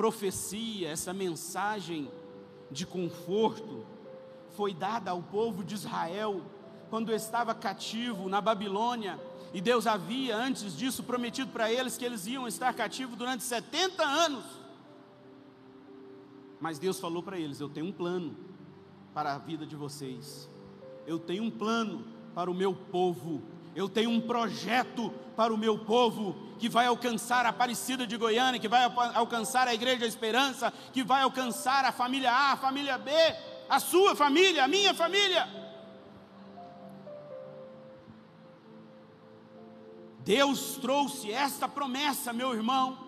profecia, 0.00 0.88
essa 0.88 1.12
mensagem 1.12 2.10
de 2.70 2.86
conforto, 2.86 3.84
foi 4.56 4.72
dada 4.72 5.10
ao 5.10 5.22
povo 5.22 5.62
de 5.62 5.74
Israel 5.74 6.40
quando 6.88 7.12
estava 7.12 7.54
cativo 7.54 8.26
na 8.26 8.40
Babilônia, 8.40 9.20
e 9.52 9.60
Deus 9.60 9.86
havia 9.86 10.34
antes 10.34 10.74
disso 10.74 11.02
prometido 11.02 11.52
para 11.52 11.70
eles 11.70 11.98
que 11.98 12.04
eles 12.06 12.26
iam 12.26 12.48
estar 12.48 12.72
cativos 12.72 13.14
durante 13.14 13.44
70 13.44 14.02
anos. 14.02 14.44
Mas 16.58 16.78
Deus 16.78 16.98
falou 16.98 17.22
para 17.22 17.38
eles: 17.38 17.60
Eu 17.60 17.68
tenho 17.68 17.88
um 17.88 17.92
plano 17.92 18.34
para 19.12 19.34
a 19.34 19.38
vida 19.38 19.66
de 19.66 19.76
vocês, 19.76 20.48
eu 21.06 21.18
tenho 21.18 21.44
um 21.44 21.50
plano 21.50 22.06
para 22.34 22.50
o 22.50 22.54
meu 22.54 22.72
povo, 22.72 23.42
eu 23.74 23.88
tenho 23.88 24.10
um 24.10 24.20
projeto 24.20 25.12
para 25.36 25.54
o 25.54 25.58
meu 25.58 25.78
povo, 25.78 26.36
que 26.58 26.68
vai 26.68 26.86
alcançar 26.86 27.46
a 27.46 27.50
Aparecida 27.50 28.06
de 28.06 28.16
Goiânia, 28.16 28.60
que 28.60 28.68
vai 28.68 28.84
alcançar 29.14 29.66
a 29.68 29.74
Igreja 29.74 30.06
Esperança, 30.06 30.72
que 30.92 31.02
vai 31.02 31.22
alcançar 31.22 31.84
a 31.84 31.92
família 31.92 32.30
A, 32.30 32.52
a 32.52 32.56
família 32.56 32.98
B, 32.98 33.10
a 33.68 33.78
sua 33.78 34.14
família, 34.14 34.64
a 34.64 34.68
minha 34.68 34.92
família. 34.92 35.48
Deus 40.24 40.76
trouxe 40.76 41.32
esta 41.32 41.66
promessa, 41.66 42.32
meu 42.32 42.52
irmão. 42.52 42.98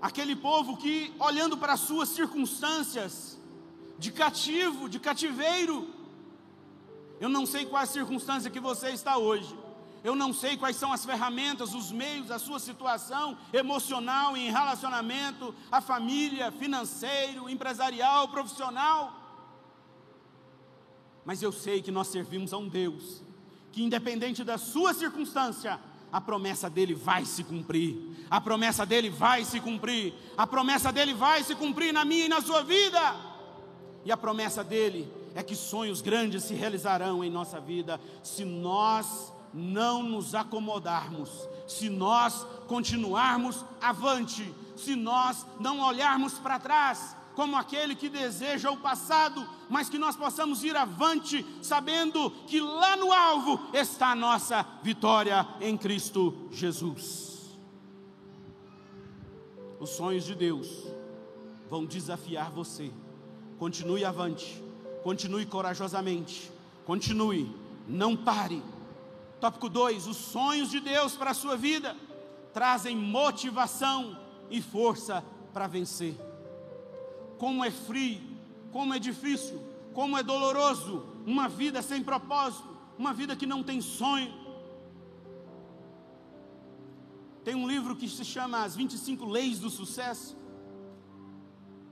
Aquele 0.00 0.36
povo 0.36 0.76
que, 0.76 1.14
olhando 1.18 1.56
para 1.56 1.72
as 1.72 1.80
suas 1.80 2.10
circunstâncias, 2.10 3.38
de 3.98 4.12
cativo, 4.12 4.88
de 4.88 5.00
cativeiro, 5.00 5.88
eu 7.24 7.30
não 7.30 7.46
sei 7.46 7.64
qual 7.64 7.82
a 7.82 7.86
circunstância 7.86 8.50
que 8.50 8.60
você 8.60 8.90
está 8.90 9.16
hoje, 9.16 9.58
eu 10.08 10.14
não 10.14 10.30
sei 10.30 10.58
quais 10.58 10.76
são 10.76 10.92
as 10.92 11.06
ferramentas, 11.06 11.72
os 11.72 11.90
meios, 11.90 12.30
a 12.30 12.38
sua 12.38 12.58
situação 12.58 13.38
emocional 13.50 14.36
em 14.36 14.50
relacionamento, 14.50 15.54
a 15.72 15.80
família, 15.80 16.52
financeiro, 16.52 17.48
empresarial, 17.48 18.28
profissional. 18.28 19.00
Mas 21.24 21.42
eu 21.42 21.50
sei 21.50 21.80
que 21.80 21.90
nós 21.90 22.08
servimos 22.08 22.52
a 22.52 22.58
um 22.58 22.68
Deus 22.68 23.22
que, 23.72 23.82
independente 23.82 24.44
da 24.44 24.58
sua 24.58 24.92
circunstância, 24.92 25.80
a 26.12 26.20
promessa 26.20 26.68
dele 26.68 26.92
vai 26.92 27.24
se 27.24 27.42
cumprir. 27.42 27.96
A 28.30 28.38
promessa 28.38 28.84
dele 28.84 29.08
vai 29.08 29.46
se 29.46 29.60
cumprir. 29.60 30.12
A 30.36 30.46
promessa 30.46 30.92
dele 30.92 31.14
vai 31.14 31.42
se 31.42 31.54
cumprir 31.54 31.90
na 31.90 32.04
minha 32.04 32.26
e 32.26 32.28
na 32.28 32.42
sua 32.42 32.62
vida. 32.62 33.00
E 34.04 34.12
a 34.12 34.16
promessa 34.18 34.62
dele 34.62 35.23
é 35.34 35.42
que 35.42 35.56
sonhos 35.56 36.00
grandes 36.00 36.44
se 36.44 36.54
realizarão 36.54 37.24
em 37.24 37.30
nossa 37.30 37.60
vida 37.60 38.00
se 38.22 38.44
nós 38.44 39.32
não 39.52 40.02
nos 40.02 40.34
acomodarmos, 40.34 41.30
se 41.66 41.88
nós 41.88 42.46
continuarmos 42.66 43.64
avante, 43.80 44.52
se 44.76 44.96
nós 44.96 45.46
não 45.60 45.80
olharmos 45.80 46.34
para 46.34 46.58
trás, 46.58 47.16
como 47.34 47.56
aquele 47.56 47.94
que 47.94 48.08
deseja 48.08 48.70
o 48.70 48.76
passado, 48.76 49.46
mas 49.68 49.88
que 49.88 49.98
nós 49.98 50.16
possamos 50.16 50.62
ir 50.64 50.76
avante, 50.76 51.44
sabendo 51.62 52.30
que 52.46 52.60
lá 52.60 52.96
no 52.96 53.12
alvo 53.12 53.60
está 53.72 54.08
a 54.08 54.16
nossa 54.16 54.64
vitória 54.82 55.46
em 55.60 55.76
Cristo 55.76 56.48
Jesus. 56.50 57.58
Os 59.80 59.90
sonhos 59.90 60.24
de 60.24 60.34
Deus 60.34 60.84
vão 61.68 61.84
desafiar 61.84 62.50
você. 62.50 62.90
Continue 63.58 64.04
avante, 64.04 64.63
continue 65.04 65.46
corajosamente, 65.46 66.50
continue, 66.84 67.54
não 67.86 68.16
pare 68.16 68.60
Tópico 69.44 69.68
2: 69.68 70.06
os 70.06 70.16
sonhos 70.16 70.70
de 70.70 70.80
Deus 70.80 71.16
para 71.16 71.32
a 71.32 71.34
sua 71.34 71.54
vida 71.54 71.94
trazem 72.54 72.96
motivação 72.96 74.18
e 74.50 74.62
força 74.62 75.22
para 75.52 75.66
vencer. 75.66 76.16
Como 77.36 77.62
é 77.62 77.70
frio, 77.70 78.22
como 78.72 78.94
é 78.94 78.98
difícil, 78.98 79.60
como 79.92 80.16
é 80.16 80.22
doloroso 80.22 81.04
uma 81.26 81.46
vida 81.46 81.82
sem 81.82 82.02
propósito, 82.02 82.66
uma 82.98 83.12
vida 83.12 83.36
que 83.36 83.44
não 83.44 83.62
tem 83.62 83.82
sonho. 83.82 84.32
Tem 87.44 87.54
um 87.54 87.68
livro 87.68 87.94
que 87.94 88.08
se 88.08 88.24
chama 88.24 88.64
As 88.64 88.74
25 88.74 89.26
Leis 89.26 89.58
do 89.58 89.68
Sucesso. 89.68 90.34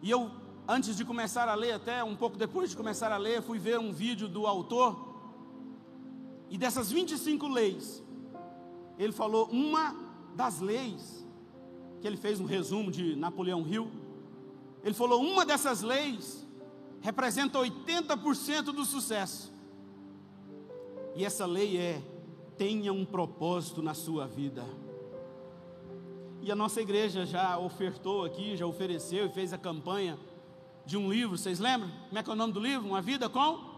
E 0.01 0.11
eu, 0.11 0.31
antes 0.69 0.97
de 0.97 1.05
começar 1.05 1.49
a 1.49 1.55
ler, 1.55 1.73
até 1.73 2.03
um 2.03 2.17
pouco 2.17 2.37
depois 2.37 2.71
de 2.71 2.77
começar 2.77 3.11
a 3.13 3.17
ler, 3.17 3.43
fui 3.43 3.59
ver 3.59 3.79
um 3.79 3.93
vídeo 3.93 4.29
do 4.29 4.47
autor 4.47 5.13
e 6.53 6.59
dessas 6.59 6.91
25 6.93 7.49
leis, 7.49 8.03
ele 8.99 9.13
falou 9.13 9.49
uma 9.51 9.97
das 10.35 10.61
leis, 10.61 11.27
que 12.01 12.07
ele 12.07 12.17
fez 12.17 12.41
um 12.41 12.45
resumo 12.45 12.91
de 12.91 13.17
Napoleão 13.17 13.67
Hill, 13.67 13.91
Ele 14.85 14.95
falou: 14.95 15.23
uma 15.23 15.47
dessas 15.47 15.83
leis 15.83 16.47
representa 17.01 17.59
80% 17.59 18.65
do 18.65 18.85
sucesso. 18.85 19.53
E 21.15 21.25
essa 21.25 21.47
lei 21.47 21.79
é: 21.79 22.03
tenha 22.59 22.93
um 22.93 23.05
propósito 23.05 23.81
na 23.81 23.95
sua 23.95 24.27
vida. 24.27 24.65
E 26.41 26.51
a 26.51 26.57
nossa 26.57 26.83
igreja 26.83 27.25
já 27.25 27.57
ofertou 27.57 28.25
aqui, 28.25 28.57
já 28.57 28.67
ofereceu 28.67 29.27
e 29.27 29.29
fez 29.29 29.53
a 29.53 29.59
campanha 29.59 30.19
de 30.85 30.97
um 30.97 31.11
livro, 31.11 31.37
vocês 31.37 31.59
lembram? 31.59 31.91
Como 32.09 32.19
é 32.19 32.23
que 32.23 32.31
é 32.31 32.33
o 32.33 32.37
nome 32.37 32.53
do 32.53 32.61
livro? 32.61 32.89
Uma 32.89 33.01
vida 33.01 33.29
com 33.29 33.73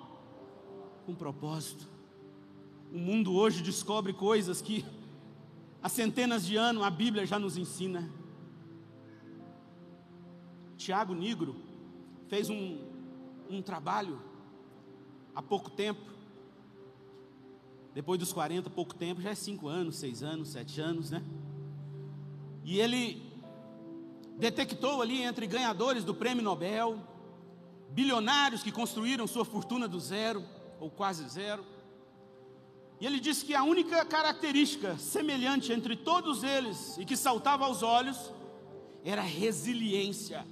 com 1.04 1.14
propósito. 1.14 1.86
O 2.92 2.98
mundo 2.98 3.34
hoje 3.34 3.62
descobre 3.62 4.12
coisas 4.12 4.62
que 4.62 4.84
há 5.82 5.88
centenas 5.88 6.46
de 6.46 6.56
anos 6.56 6.82
a 6.82 6.90
Bíblia 6.90 7.26
já 7.26 7.38
nos 7.38 7.56
ensina. 7.56 8.10
Tiago 10.76 11.14
Nigro 11.14 11.56
fez 12.28 12.48
um, 12.48 12.78
um 13.50 13.60
trabalho 13.60 14.20
há 15.34 15.42
pouco 15.42 15.70
tempo, 15.70 16.00
depois 17.92 18.18
dos 18.18 18.32
40, 18.32 18.70
pouco 18.70 18.94
tempo, 18.94 19.20
já 19.20 19.30
é 19.30 19.34
5 19.34 19.68
anos, 19.68 19.96
6 19.96 20.22
anos, 20.22 20.48
7 20.48 20.80
anos, 20.80 21.10
né? 21.10 21.22
E 22.64 22.78
ele 22.78 23.23
detectou 24.36 25.00
ali 25.00 25.22
entre 25.22 25.46
ganhadores 25.46 26.04
do 26.04 26.14
prêmio 26.14 26.42
Nobel, 26.42 26.98
bilionários 27.90 28.62
que 28.62 28.72
construíram 28.72 29.26
sua 29.26 29.44
fortuna 29.44 29.86
do 29.86 30.00
zero, 30.00 30.44
ou 30.80 30.90
quase 30.90 31.28
zero. 31.28 31.64
E 33.00 33.06
ele 33.06 33.20
disse 33.20 33.44
que 33.44 33.54
a 33.54 33.62
única 33.62 34.04
característica 34.04 34.96
semelhante 34.98 35.72
entre 35.72 35.96
todos 35.96 36.42
eles 36.42 36.96
e 36.98 37.04
que 37.04 37.16
saltava 37.16 37.64
aos 37.64 37.82
olhos 37.82 38.32
era 39.04 39.22
resiliência, 39.22 40.46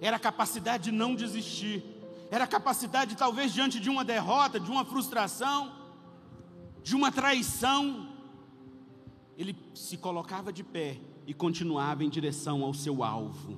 era 0.00 0.16
a 0.16 0.20
capacidade 0.20 0.84
de 0.84 0.92
não 0.92 1.14
desistir, 1.14 1.82
era 2.30 2.44
a 2.44 2.48
capacidade, 2.48 3.16
talvez, 3.16 3.52
diante 3.52 3.78
de 3.80 3.88
uma 3.88 4.04
derrota, 4.04 4.58
de 4.60 4.70
uma 4.70 4.84
frustração, 4.84 5.72
de 6.82 6.94
uma 6.94 7.10
traição, 7.10 8.08
ele 9.36 9.56
se 9.74 9.96
colocava 9.96 10.52
de 10.52 10.62
pé 10.62 11.00
e 11.26 11.34
continuava 11.34 12.04
em 12.04 12.08
direção 12.08 12.62
ao 12.62 12.74
seu 12.74 13.02
alvo. 13.02 13.56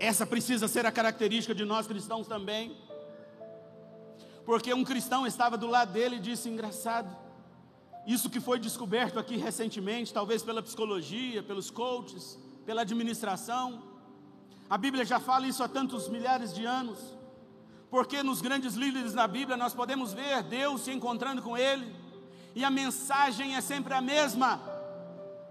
Essa 0.00 0.26
precisa 0.26 0.68
ser 0.68 0.86
a 0.86 0.92
característica 0.92 1.54
de 1.54 1.64
nós 1.64 1.86
cristãos 1.86 2.26
também. 2.26 2.76
Porque 4.44 4.72
um 4.72 4.84
cristão 4.84 5.26
estava 5.26 5.56
do 5.56 5.66
lado 5.66 5.92
dele 5.92 6.16
e 6.16 6.20
disse: 6.20 6.48
engraçado, 6.48 7.14
isso 8.06 8.30
que 8.30 8.40
foi 8.40 8.58
descoberto 8.58 9.18
aqui 9.18 9.36
recentemente, 9.36 10.14
talvez 10.14 10.42
pela 10.42 10.62
psicologia, 10.62 11.42
pelos 11.42 11.70
coaches, 11.70 12.38
pela 12.64 12.82
administração, 12.82 13.82
a 14.70 14.78
Bíblia 14.78 15.04
já 15.04 15.18
fala 15.18 15.46
isso 15.46 15.62
há 15.62 15.68
tantos 15.68 16.08
milhares 16.08 16.54
de 16.54 16.64
anos. 16.64 16.98
Porque 17.90 18.22
nos 18.22 18.40
grandes 18.40 18.74
líderes 18.74 19.14
da 19.14 19.26
Bíblia 19.26 19.56
nós 19.56 19.74
podemos 19.74 20.12
ver 20.12 20.42
Deus 20.42 20.82
se 20.82 20.92
encontrando 20.92 21.42
com 21.42 21.56
ele, 21.56 21.94
e 22.54 22.64
a 22.64 22.70
mensagem 22.70 23.56
é 23.56 23.60
sempre 23.60 23.94
a 23.94 24.00
mesma: 24.00 24.60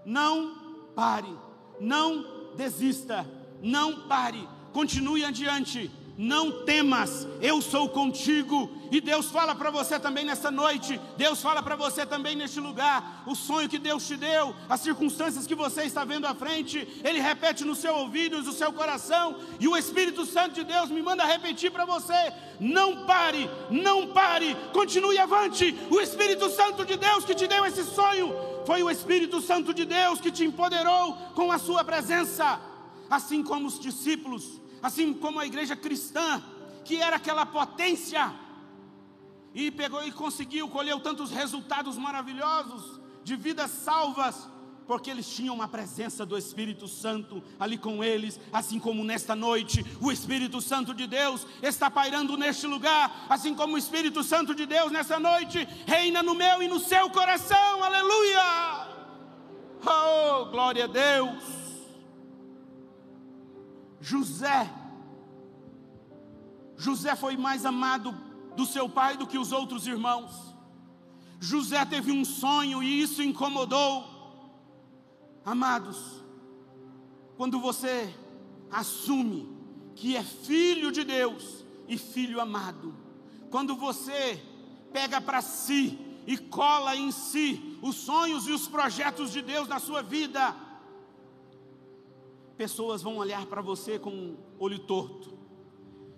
não 0.04 0.67
pare, 0.98 1.32
não 1.78 2.26
desista, 2.56 3.24
não 3.62 4.08
pare, 4.08 4.48
continue 4.72 5.24
adiante, 5.24 5.88
não 6.18 6.64
temas, 6.64 7.24
eu 7.40 7.62
sou 7.62 7.88
contigo. 7.88 8.68
E 8.90 9.00
Deus 9.00 9.26
fala 9.26 9.54
para 9.54 9.70
você 9.70 10.00
também 10.00 10.24
nessa 10.24 10.50
noite, 10.50 11.00
Deus 11.16 11.40
fala 11.40 11.62
para 11.62 11.76
você 11.76 12.04
também 12.04 12.34
neste 12.34 12.58
lugar, 12.58 13.22
o 13.28 13.36
sonho 13.36 13.68
que 13.68 13.78
Deus 13.78 14.08
te 14.08 14.16
deu, 14.16 14.52
as 14.68 14.80
circunstâncias 14.80 15.46
que 15.46 15.54
você 15.54 15.82
está 15.84 16.04
vendo 16.04 16.26
à 16.26 16.34
frente, 16.34 16.88
Ele 17.04 17.20
repete 17.20 17.64
no 17.64 17.76
seu 17.76 17.94
ouvido, 17.94 18.42
no 18.42 18.52
seu 18.52 18.72
coração, 18.72 19.36
e 19.60 19.68
o 19.68 19.76
Espírito 19.76 20.26
Santo 20.26 20.54
de 20.54 20.64
Deus 20.64 20.90
me 20.90 21.00
manda 21.00 21.24
repetir 21.24 21.70
para 21.70 21.84
você: 21.84 22.32
não 22.58 23.06
pare, 23.06 23.48
não 23.70 24.08
pare, 24.08 24.56
continue 24.72 25.16
avante. 25.16 25.78
O 25.90 26.00
Espírito 26.00 26.50
Santo 26.50 26.84
de 26.84 26.96
Deus 26.96 27.24
que 27.24 27.36
te 27.36 27.46
deu 27.46 27.64
esse 27.64 27.84
sonho, 27.84 28.34
foi 28.68 28.82
o 28.82 28.90
Espírito 28.90 29.40
Santo 29.40 29.72
de 29.72 29.86
Deus 29.86 30.20
que 30.20 30.30
te 30.30 30.44
empoderou 30.44 31.14
com 31.34 31.50
a 31.50 31.58
sua 31.58 31.82
presença, 31.82 32.60
assim 33.08 33.42
como 33.42 33.66
os 33.66 33.80
discípulos, 33.80 34.60
assim 34.82 35.14
como 35.14 35.40
a 35.40 35.46
igreja 35.46 35.74
cristã, 35.74 36.42
que 36.84 36.96
era 36.96 37.16
aquela 37.16 37.46
potência, 37.46 38.30
e 39.54 39.70
pegou 39.70 40.06
e 40.06 40.12
conseguiu, 40.12 40.68
colheu 40.68 41.00
tantos 41.00 41.30
resultados 41.30 41.96
maravilhosos 41.96 43.00
de 43.24 43.36
vidas 43.36 43.70
salvas, 43.70 44.46
porque 44.88 45.10
eles 45.10 45.28
tinham 45.28 45.54
uma 45.54 45.68
presença 45.68 46.24
do 46.24 46.36
Espírito 46.36 46.88
Santo 46.88 47.42
ali 47.60 47.76
com 47.76 48.02
eles, 48.02 48.40
assim 48.50 48.80
como 48.80 49.04
nesta 49.04 49.36
noite 49.36 49.84
o 50.00 50.10
Espírito 50.10 50.62
Santo 50.62 50.94
de 50.94 51.06
Deus 51.06 51.46
está 51.62 51.90
pairando 51.90 52.38
neste 52.38 52.66
lugar, 52.66 53.26
assim 53.28 53.54
como 53.54 53.74
o 53.74 53.78
Espírito 53.78 54.24
Santo 54.24 54.54
de 54.54 54.64
Deus 54.64 54.90
nesta 54.90 55.20
noite 55.20 55.68
reina 55.86 56.22
no 56.22 56.34
meu 56.34 56.62
e 56.62 56.68
no 56.68 56.80
seu 56.80 57.10
coração, 57.10 57.84
aleluia! 57.84 58.88
Oh, 59.84 60.46
glória 60.46 60.84
a 60.84 60.88
Deus! 60.88 61.44
José, 64.00 64.70
José 66.78 67.14
foi 67.14 67.36
mais 67.36 67.66
amado 67.66 68.16
do 68.56 68.64
seu 68.64 68.88
pai 68.88 69.18
do 69.18 69.26
que 69.26 69.36
os 69.36 69.52
outros 69.52 69.86
irmãos. 69.86 70.32
José 71.38 71.84
teve 71.84 72.10
um 72.10 72.24
sonho 72.24 72.82
e 72.82 73.02
isso 73.02 73.22
incomodou 73.22 74.17
Amados, 75.48 76.22
quando 77.38 77.58
você 77.58 78.14
assume 78.70 79.48
que 79.94 80.14
é 80.14 80.22
filho 80.22 80.92
de 80.92 81.02
Deus 81.02 81.64
e 81.88 81.96
filho 81.96 82.38
amado, 82.38 82.94
quando 83.50 83.74
você 83.74 84.38
pega 84.92 85.22
para 85.22 85.40
si 85.40 85.98
e 86.26 86.36
cola 86.36 86.94
em 86.94 87.10
si 87.10 87.78
os 87.80 87.96
sonhos 87.96 88.46
e 88.46 88.52
os 88.52 88.68
projetos 88.68 89.32
de 89.32 89.40
Deus 89.40 89.66
na 89.66 89.78
sua 89.78 90.02
vida, 90.02 90.54
pessoas 92.58 93.00
vão 93.00 93.16
olhar 93.16 93.46
para 93.46 93.62
você 93.62 93.98
com 93.98 94.36
olho 94.58 94.80
torto, 94.80 95.32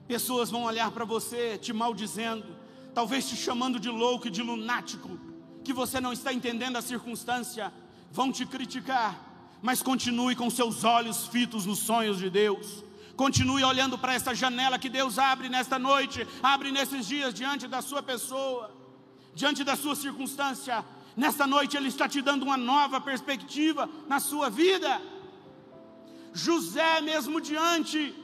pessoas 0.09 0.51
vão 0.51 0.65
olhar 0.65 0.91
para 0.91 1.05
você 1.05 1.57
te 1.57 1.73
maldizendo, 1.73 2.57
talvez 2.93 3.29
te 3.29 3.37
chamando 3.37 3.79
de 3.79 3.91
louco 3.91 4.27
e 4.27 4.31
de 4.31 4.43
lunático, 4.43 5.21
que 5.63 5.73
você 5.73 6.01
não 6.01 6.13
está 6.13 6.33
entendendo 6.33 6.75
a 6.75 6.83
circunstância, 6.83 7.73
vão 8.11 8.33
te 8.33 8.45
criticar, 8.45 9.19
mas 9.63 9.83
continue 9.83 10.35
com 10.35 10.51
seus 10.51 10.85
olhos 10.85 11.27
fitos 11.29 11.65
nos 11.67 11.79
sonhos 11.79 12.19
de 12.19 12.29
Deus. 12.29 12.85
Continue 13.17 13.63
olhando 13.63 13.99
para 13.99 14.15
essa 14.15 14.35
janela 14.35 14.79
que 14.79 14.89
Deus 14.89 15.19
abre 15.19 15.49
nesta 15.49 15.79
noite, 15.79 16.27
abre 16.43 16.71
nesses 16.71 17.07
dias 17.07 17.35
diante 17.35 17.69
da 17.69 17.83
sua 17.83 18.03
pessoa, 18.03 18.75
diante 19.35 19.63
da 19.63 19.77
sua 19.77 19.95
circunstância. 19.95 20.85
Nesta 21.17 21.47
noite 21.47 21.77
Ele 21.77 21.89
está 21.89 22.09
te 22.09 22.23
dando 22.23 22.45
uma 22.45 22.57
nova 22.57 23.01
perspectiva 23.01 23.89
na 24.09 24.19
sua 24.19 24.49
vida. 24.49 25.01
José, 26.33 27.01
mesmo 27.03 27.41
diante 27.41 28.15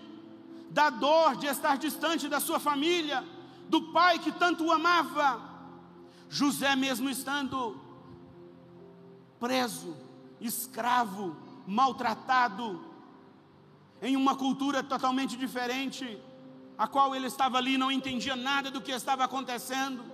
da 0.71 0.89
dor 0.89 1.37
de 1.37 1.47
estar 1.47 1.77
distante 1.77 2.29
da 2.29 2.41
sua 2.41 2.59
família, 2.59 3.23
do 3.69 3.93
pai 3.93 4.19
que 4.19 4.33
tanto 4.33 4.65
o 4.65 4.73
amava, 4.73 5.41
José, 6.31 6.75
mesmo 6.75 7.09
estando 7.11 7.86
preso, 9.39 9.97
escravo, 10.41 11.37
maltratado, 11.67 12.85
em 14.01 14.17
uma 14.17 14.37
cultura 14.37 14.83
totalmente 14.83 15.37
diferente, 15.37 16.19
a 16.77 16.87
qual 16.87 17.15
ele 17.15 17.27
estava 17.27 17.57
ali, 17.57 17.79
não 17.79 17.91
entendia 17.91 18.37
nada 18.37 18.71
do 18.71 18.81
que 18.81 18.93
estava 18.93 19.25
acontecendo, 19.25 20.05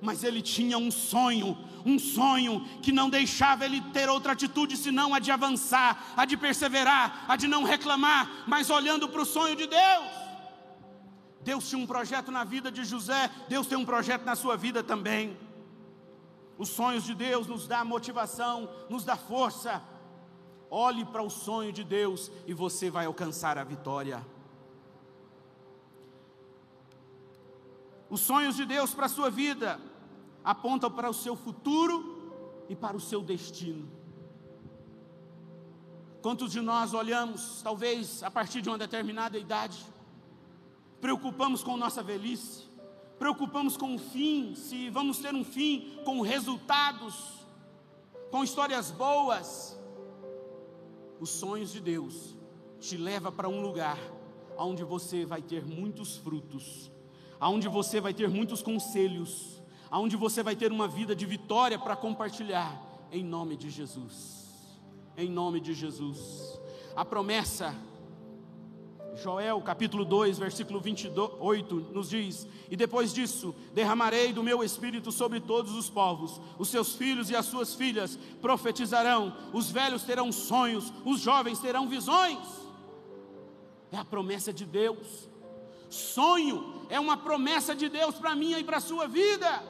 mas 0.00 0.22
ele 0.22 0.42
tinha 0.42 0.78
um 0.78 0.90
sonho, 0.90 1.56
um 1.84 1.98
sonho 1.98 2.60
que 2.82 2.92
não 2.92 3.08
deixava 3.08 3.64
ele 3.64 3.80
ter 3.92 4.08
outra 4.08 4.32
atitude 4.32 4.76
senão 4.76 5.14
a 5.14 5.18
de 5.18 5.30
avançar, 5.30 6.12
a 6.16 6.24
de 6.24 6.36
perseverar, 6.36 7.24
a 7.28 7.36
de 7.36 7.46
não 7.46 7.64
reclamar, 7.64 8.44
mas 8.46 8.70
olhando 8.70 9.08
para 9.08 9.22
o 9.22 9.26
sonho 9.26 9.56
de 9.56 9.66
Deus. 9.66 10.28
Deus 11.40 11.68
tinha 11.68 11.82
um 11.82 11.86
projeto 11.86 12.30
na 12.30 12.44
vida 12.44 12.70
de 12.70 12.84
José, 12.84 13.30
Deus 13.48 13.66
tem 13.66 13.78
um 13.78 13.84
projeto 13.84 14.24
na 14.24 14.36
sua 14.36 14.56
vida 14.56 14.82
também. 14.82 15.36
Os 16.58 16.68
sonhos 16.68 17.04
de 17.04 17.14
Deus 17.14 17.46
nos 17.46 17.68
dá 17.68 17.84
motivação, 17.84 18.68
nos 18.90 19.04
dá 19.04 19.16
força. 19.16 19.80
Olhe 20.68 21.04
para 21.04 21.22
o 21.22 21.30
sonho 21.30 21.72
de 21.72 21.84
Deus 21.84 22.30
e 22.46 22.52
você 22.52 22.90
vai 22.90 23.06
alcançar 23.06 23.56
a 23.56 23.64
vitória. 23.64 24.26
Os 28.10 28.20
sonhos 28.20 28.56
de 28.56 28.64
Deus 28.64 28.92
para 28.92 29.06
a 29.06 29.08
sua 29.08 29.30
vida 29.30 29.80
apontam 30.42 30.90
para 30.90 31.08
o 31.08 31.14
seu 31.14 31.36
futuro 31.36 32.64
e 32.68 32.74
para 32.74 32.96
o 32.96 33.00
seu 33.00 33.22
destino. 33.22 33.88
Quantos 36.20 36.50
de 36.50 36.60
nós 36.60 36.92
olhamos, 36.92 37.62
talvez 37.62 38.22
a 38.22 38.30
partir 38.30 38.60
de 38.60 38.68
uma 38.68 38.76
determinada 38.76 39.38
idade, 39.38 39.78
preocupamos 41.00 41.62
com 41.62 41.76
nossa 41.76 42.02
velhice, 42.02 42.67
preocupamos 43.18 43.76
com 43.76 43.94
o 43.94 43.98
fim, 43.98 44.54
se 44.54 44.88
vamos 44.90 45.18
ter 45.18 45.34
um 45.34 45.44
fim 45.44 45.98
com 46.04 46.20
resultados, 46.20 47.44
com 48.30 48.44
histórias 48.44 48.90
boas. 48.90 49.78
Os 51.20 51.30
sonhos 51.30 51.72
de 51.72 51.80
Deus 51.80 52.36
te 52.78 52.96
leva 52.96 53.32
para 53.32 53.48
um 53.48 53.60
lugar 53.60 53.98
onde 54.56 54.84
você 54.84 55.24
vai 55.24 55.42
ter 55.42 55.64
muitos 55.64 56.16
frutos, 56.16 56.90
aonde 57.40 57.68
você 57.68 58.00
vai 58.00 58.14
ter 58.14 58.28
muitos 58.28 58.62
conselhos, 58.62 59.62
aonde 59.90 60.16
você 60.16 60.42
vai 60.42 60.54
ter 60.54 60.70
uma 60.70 60.86
vida 60.86 61.14
de 61.14 61.26
vitória 61.26 61.78
para 61.78 61.96
compartilhar, 61.96 62.80
em 63.10 63.24
nome 63.24 63.56
de 63.56 63.70
Jesus. 63.70 64.46
Em 65.16 65.28
nome 65.28 65.60
de 65.60 65.74
Jesus. 65.74 66.60
A 66.94 67.04
promessa 67.04 67.74
Joel 69.22 69.60
capítulo 69.60 70.04
2, 70.04 70.38
versículo 70.38 70.80
28 70.80 71.74
nos 71.92 72.08
diz: 72.08 72.46
E 72.70 72.76
depois 72.76 73.12
disso, 73.12 73.54
derramarei 73.74 74.32
do 74.32 74.44
meu 74.44 74.62
espírito 74.62 75.10
sobre 75.10 75.40
todos 75.40 75.72
os 75.72 75.90
povos, 75.90 76.40
os 76.56 76.68
seus 76.68 76.94
filhos 76.94 77.28
e 77.28 77.34
as 77.34 77.46
suas 77.46 77.74
filhas 77.74 78.16
profetizarão, 78.40 79.36
os 79.52 79.70
velhos 79.70 80.04
terão 80.04 80.30
sonhos, 80.30 80.92
os 81.04 81.20
jovens 81.20 81.58
terão 81.58 81.88
visões. 81.88 82.38
É 83.90 83.96
a 83.96 84.04
promessa 84.04 84.52
de 84.52 84.64
Deus. 84.64 85.28
Sonho 85.90 86.82
é 86.88 87.00
uma 87.00 87.16
promessa 87.16 87.74
de 87.74 87.88
Deus 87.88 88.14
para 88.14 88.36
mim 88.36 88.52
e 88.52 88.62
para 88.62 88.76
a 88.76 88.80
sua 88.80 89.08
vida. 89.08 89.62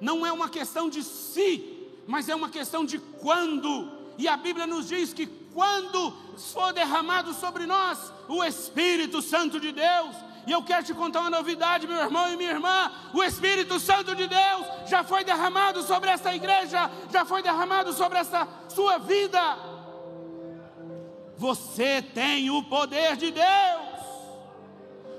Não 0.00 0.26
é 0.26 0.32
uma 0.32 0.48
questão 0.48 0.90
de 0.90 1.02
se, 1.02 1.88
mas 2.06 2.28
é 2.28 2.34
uma 2.34 2.50
questão 2.50 2.84
de 2.84 2.98
quando. 2.98 3.90
E 4.18 4.26
a 4.26 4.36
Bíblia 4.36 4.66
nos 4.66 4.88
diz 4.88 5.14
que 5.14 5.26
quando 5.58 6.12
for 6.52 6.72
derramado 6.72 7.34
sobre 7.34 7.66
nós 7.66 8.12
o 8.28 8.44
Espírito 8.44 9.20
Santo 9.20 9.58
de 9.58 9.72
Deus, 9.72 10.14
e 10.46 10.52
eu 10.52 10.62
quero 10.62 10.84
te 10.84 10.94
contar 10.94 11.22
uma 11.22 11.30
novidade, 11.30 11.84
meu 11.84 11.96
irmão 11.96 12.32
e 12.32 12.36
minha 12.36 12.52
irmã: 12.52 12.92
o 13.12 13.24
Espírito 13.24 13.80
Santo 13.80 14.14
de 14.14 14.28
Deus 14.28 14.64
já 14.86 15.02
foi 15.02 15.24
derramado 15.24 15.82
sobre 15.82 16.10
esta 16.10 16.32
igreja, 16.32 16.88
já 17.10 17.24
foi 17.24 17.42
derramado 17.42 17.92
sobre 17.92 18.18
esta 18.18 18.46
sua 18.68 18.98
vida. 18.98 19.40
Você 21.36 22.02
tem 22.02 22.50
o 22.50 22.62
poder 22.62 23.16
de 23.16 23.32
Deus. 23.32 23.98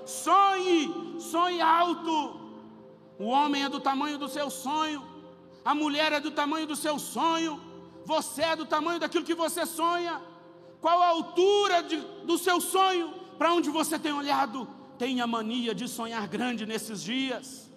Sonhe, 0.06 1.20
sonhe 1.20 1.60
alto. 1.60 2.40
O 3.20 3.26
homem 3.26 3.66
é 3.66 3.70
do 3.70 3.82
tamanho 3.82 4.18
do 4.18 4.30
seu 4.30 4.50
sonho, 4.50 5.06
a 5.66 5.76
mulher 5.76 6.14
é 6.14 6.22
do 6.22 6.32
tamanho 6.32 6.66
do 6.66 6.78
seu 6.78 6.98
sonho, 6.98 7.60
você 8.06 8.42
é 8.44 8.56
do 8.56 8.66
tamanho 8.66 9.02
daquilo 9.02 9.26
que 9.26 9.36
você 9.36 9.66
sonha. 9.66 10.29
Qual 10.82 11.02
a 11.02 11.08
altura 11.08 11.84
de, 11.84 11.98
do 12.26 12.38
seu 12.38 12.62
sonho? 12.62 13.14
Para 13.38 13.54
onde 13.54 13.70
você 13.70 13.98
tem 14.00 14.14
olhado? 14.14 14.68
Tenha 14.98 15.26
mania 15.28 15.74
de 15.74 15.88
sonhar 15.88 16.28
grande 16.28 16.66
nesses 16.66 17.02
dias. 17.02 17.70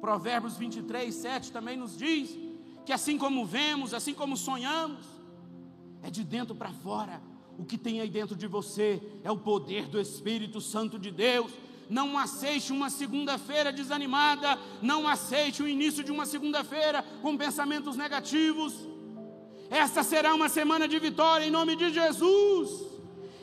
Provérbios 0.00 0.56
23, 0.56 1.14
7 1.14 1.52
também 1.52 1.76
nos 1.76 1.96
diz 1.96 2.38
que 2.84 2.92
assim 2.92 3.18
como 3.18 3.44
vemos, 3.44 3.92
assim 3.92 4.14
como 4.14 4.36
sonhamos, 4.36 5.04
é 6.02 6.10
de 6.10 6.24
dentro 6.24 6.54
para 6.54 6.72
fora. 6.72 7.20
O 7.58 7.64
que 7.64 7.76
tem 7.76 8.00
aí 8.00 8.08
dentro 8.08 8.34
de 8.34 8.46
você 8.46 9.02
é 9.22 9.30
o 9.30 9.36
poder 9.36 9.86
do 9.86 10.00
Espírito 10.00 10.60
Santo 10.60 10.98
de 10.98 11.10
Deus. 11.10 11.52
Não 11.90 12.16
aceite 12.16 12.72
uma 12.72 12.88
segunda-feira 12.88 13.72
desanimada, 13.72 14.58
não 14.80 15.06
aceite 15.06 15.62
o 15.62 15.68
início 15.68 16.02
de 16.02 16.10
uma 16.10 16.24
segunda-feira 16.24 17.04
com 17.20 17.36
pensamentos 17.36 17.96
negativos. 17.96 18.88
Esta 19.70 20.02
será 20.02 20.34
uma 20.34 20.48
semana 20.48 20.88
de 20.88 20.98
vitória 20.98 21.46
em 21.46 21.50
nome 21.50 21.76
de 21.76 21.90
Jesus. 21.92 22.90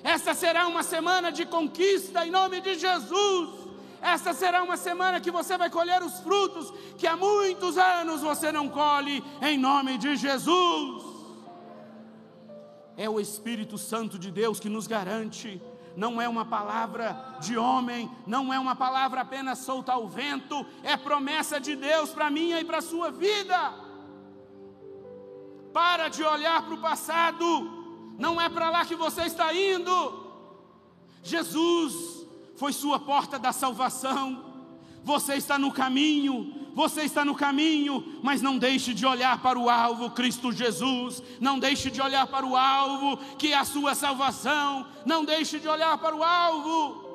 Esta 0.04 0.34
será 0.34 0.68
uma 0.68 0.84
semana 0.84 1.32
de 1.32 1.46
conquista 1.46 2.26
em 2.26 2.32
nome 2.32 2.60
de 2.60 2.78
Jesus. 2.78 3.50
Esta 4.02 4.34
será 4.34 4.62
uma 4.62 4.78
semana 4.78 5.22
que 5.22 5.32
você 5.32 5.58
vai 5.58 5.70
colher 5.70 6.04
os 6.04 6.20
frutos 6.20 6.74
que 6.98 7.08
há 7.08 7.16
muitos 7.16 7.78
anos 7.78 8.22
você 8.22 8.52
não 8.52 8.68
colhe 8.68 9.24
em 9.42 9.58
nome 9.58 9.98
de 9.98 10.18
Jesus. 10.18 11.04
É 12.98 13.10
o 13.10 13.20
Espírito 13.20 13.78
Santo 13.78 14.20
de 14.20 14.30
Deus 14.30 14.60
que 14.60 14.70
nos 14.70 14.86
garante 14.86 15.62
não 15.96 16.22
é 16.22 16.30
uma 16.30 16.46
palavra 16.46 17.38
de 17.40 17.58
homem, 17.58 18.08
não 18.28 18.54
é 18.54 18.60
uma 18.60 18.76
palavra 18.76 19.22
apenas 19.22 19.58
solta 19.60 19.94
ao 19.94 20.08
vento, 20.08 20.64
é 20.84 20.96
promessa 20.96 21.60
de 21.60 21.76
Deus 21.76 22.12
para 22.12 22.30
minha 22.30 22.62
e 22.62 22.66
para 22.66 22.78
a 22.78 22.84
sua 22.84 23.10
vida. 23.10 23.87
Para 25.74 26.08
de 26.08 26.24
olhar 26.24 26.64
para 26.64 26.74
o 26.74 26.82
passado, 26.82 28.16
não 28.18 28.40
é 28.42 28.50
para 28.50 28.70
lá 28.70 28.86
que 28.86 28.96
você 28.96 29.24
está 29.24 29.54
indo. 29.54 30.26
Jesus 31.24 32.26
foi 32.56 32.74
sua 32.74 33.00
porta 33.00 33.38
da 33.38 33.52
salvação. 33.52 34.46
Você 35.04 35.36
está 35.36 35.58
no 35.58 35.72
caminho, 35.72 36.70
você 36.74 37.04
está 37.04 37.24
no 37.24 37.34
caminho, 37.34 38.20
mas 38.22 38.42
não 38.42 38.58
deixe 38.58 38.94
de 38.94 39.06
olhar 39.06 39.42
para 39.42 39.58
o 39.58 39.70
alvo, 39.70 40.12
Cristo 40.12 40.52
Jesus. 40.52 41.24
Não 41.40 41.58
deixe 41.58 41.90
de 41.90 42.02
olhar 42.02 42.28
para 42.28 42.46
o 42.46 42.56
alvo, 42.56 43.18
que 43.38 43.54
é 43.54 43.58
a 43.58 43.66
sua 43.66 43.96
salvação. 43.96 44.86
Não 45.06 45.24
deixe 45.24 45.60
de 45.60 45.68
olhar 45.68 45.98
para 45.98 46.16
o 46.16 46.24
alvo. 46.24 47.08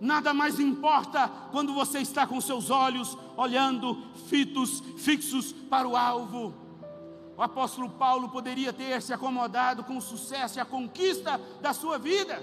Nada 0.00 0.32
mais 0.32 0.60
importa 0.60 1.28
quando 1.50 1.72
você 1.74 2.00
está 2.00 2.26
com 2.26 2.40
seus 2.40 2.70
olhos 2.70 3.16
olhando 3.36 3.96
fitos, 4.28 4.82
fixos 4.96 5.52
para 5.52 5.88
o 5.88 5.96
alvo. 5.96 6.67
O 7.38 7.42
apóstolo 7.42 7.88
Paulo 7.88 8.28
poderia 8.28 8.72
ter 8.72 9.00
se 9.00 9.12
acomodado 9.12 9.84
com 9.84 9.96
o 9.96 10.02
sucesso 10.02 10.58
e 10.58 10.60
a 10.60 10.64
conquista 10.64 11.40
da 11.60 11.72
sua 11.72 11.96
vida. 11.96 12.42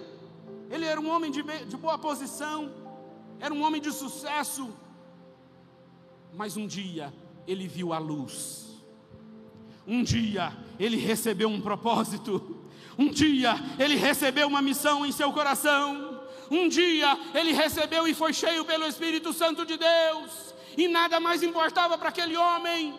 Ele 0.72 0.86
era 0.86 1.02
um 1.02 1.10
homem 1.10 1.30
de, 1.30 1.44
de 1.44 1.76
boa 1.76 1.98
posição, 1.98 2.72
era 3.38 3.54
um 3.54 3.62
homem 3.62 3.82
de 3.82 3.92
sucesso. 3.92 4.74
Mas 6.34 6.56
um 6.56 6.66
dia 6.66 7.14
ele 7.46 7.68
viu 7.68 7.92
a 7.92 7.98
luz. 7.98 8.68
Um 9.86 10.02
dia 10.02 10.56
ele 10.80 10.96
recebeu 10.96 11.50
um 11.50 11.60
propósito. 11.60 12.64
Um 12.98 13.10
dia 13.10 13.54
ele 13.78 13.98
recebeu 13.98 14.48
uma 14.48 14.62
missão 14.62 15.06
em 15.06 15.12
seu 15.12 15.34
coração. 15.34 16.22
Um 16.50 16.70
dia 16.70 17.20
ele 17.34 17.52
recebeu 17.52 18.08
e 18.08 18.14
foi 18.14 18.32
cheio 18.32 18.64
pelo 18.64 18.86
Espírito 18.86 19.34
Santo 19.34 19.66
de 19.66 19.76
Deus. 19.76 20.56
E 20.78 20.88
nada 20.88 21.20
mais 21.20 21.44
importava 21.44 21.98
para 21.98 22.08
aquele 22.08 22.38
homem 22.38 22.98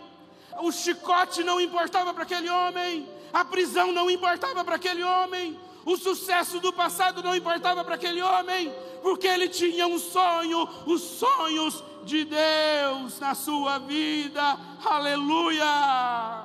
o 0.61 0.73
chicote 0.73 1.43
não 1.43 1.61
importava 1.61 2.13
para 2.13 2.23
aquele 2.23 2.49
homem, 2.49 3.09
a 3.33 3.45
prisão 3.45 3.93
não 3.93 4.11
importava 4.11 4.65
para 4.65 4.77
aquele 4.77 5.03
homem, 5.03 5.59
o 5.85 5.97
sucesso 5.97 6.59
do 6.59 6.73
passado 6.73 7.23
não 7.23 7.35
importava 7.35 7.85
para 7.85 7.95
aquele 7.95 8.21
homem, 8.21 8.75
porque 9.03 9.27
ele 9.27 9.49
tinha 9.49 9.87
um 9.87 9.99
sonho, 9.99 10.69
os 10.87 11.01
sonhos 11.01 11.83
de 12.05 12.25
Deus 12.25 13.21
na 13.21 13.35
sua 13.35 13.79
vida, 13.79 14.59
aleluia. 14.85 16.45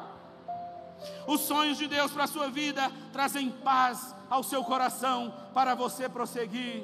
Os 1.26 1.42
sonhos 1.42 1.78
de 1.78 1.88
Deus 1.88 2.12
para 2.12 2.26
a 2.26 2.28
sua 2.28 2.50
vida 2.50 2.92
trazem 3.12 3.50
paz 3.50 4.16
ao 4.30 4.44
seu 4.44 4.64
coração 4.64 5.34
para 5.54 5.76
você 5.76 6.08
prosseguir. 6.08 6.84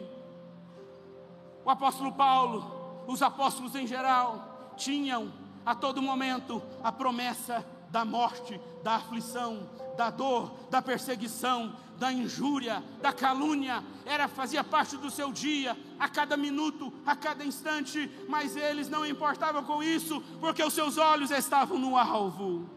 O 1.63 1.70
apóstolo 1.70 2.12
Paulo, 2.13 3.04
os 3.08 3.22
apóstolos 3.22 3.76
em 3.76 3.86
geral, 3.86 4.74
tinham 4.76 5.32
a 5.68 5.76
todo 5.76 6.02
momento 6.02 6.64
a 6.82 6.94
promessa 6.94 7.64
da 7.92 8.06
morte, 8.06 8.58
da 8.82 8.96
aflição, 8.96 9.70
da 9.98 10.10
dor, 10.10 10.50
da 10.70 10.82
perseguição, 10.82 11.76
da 12.00 12.10
injúria, 12.10 12.82
da 13.02 13.12
calúnia, 13.12 13.84
era 14.06 14.30
fazia 14.30 14.64
parte 14.64 14.96
do 14.96 15.12
seu 15.12 15.30
dia, 15.30 15.78
a 16.00 16.08
cada 16.08 16.38
minuto, 16.38 16.94
a 17.06 17.18
cada 17.18 17.44
instante, 17.44 18.10
mas 18.30 18.56
eles 18.56 18.88
não 18.88 19.06
importavam 19.06 19.62
com 19.62 19.84
isso, 19.84 20.22
porque 20.40 20.64
os 20.64 20.74
seus 20.74 20.98
olhos 20.98 21.32
estavam 21.32 21.78
no 21.78 21.98
alvo. 21.98 22.70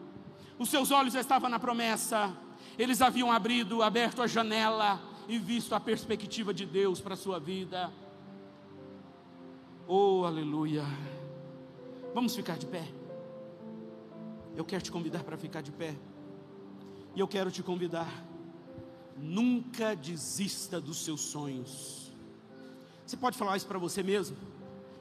Os 0.59 0.67
seus 0.67 0.91
olhos 0.91 1.15
estavam 1.15 1.49
na 1.49 1.59
promessa. 1.59 2.35
Eles 2.77 3.01
haviam 3.01 3.31
abrido, 3.31 3.81
aberto 3.81 4.21
a 4.21 4.27
janela 4.27 4.99
e 5.29 5.39
visto 5.39 5.73
a 5.73 5.79
perspectiva 5.79 6.53
de 6.53 6.65
Deus 6.65 6.99
para 6.99 7.13
a 7.13 7.17
sua 7.17 7.39
vida. 7.39 7.89
Oh, 9.87 10.25
aleluia. 10.25 10.83
Vamos 12.13 12.35
ficar 12.35 12.57
de 12.57 12.65
pé. 12.65 12.87
Eu 14.55 14.65
quero 14.65 14.83
te 14.83 14.91
convidar 14.91 15.23
para 15.23 15.37
ficar 15.37 15.61
de 15.61 15.71
pé. 15.71 15.95
E 17.15 17.19
eu 17.19 17.27
quero 17.27 17.49
te 17.49 17.63
convidar. 17.63 18.25
Nunca 19.17 19.95
desista 19.95 20.79
dos 20.79 21.03
seus 21.03 21.21
sonhos. 21.21 22.11
Você 23.05 23.15
pode 23.15 23.37
falar 23.37 23.55
isso 23.55 23.67
para 23.67 23.79
você 23.79 24.03
mesmo? 24.03 24.37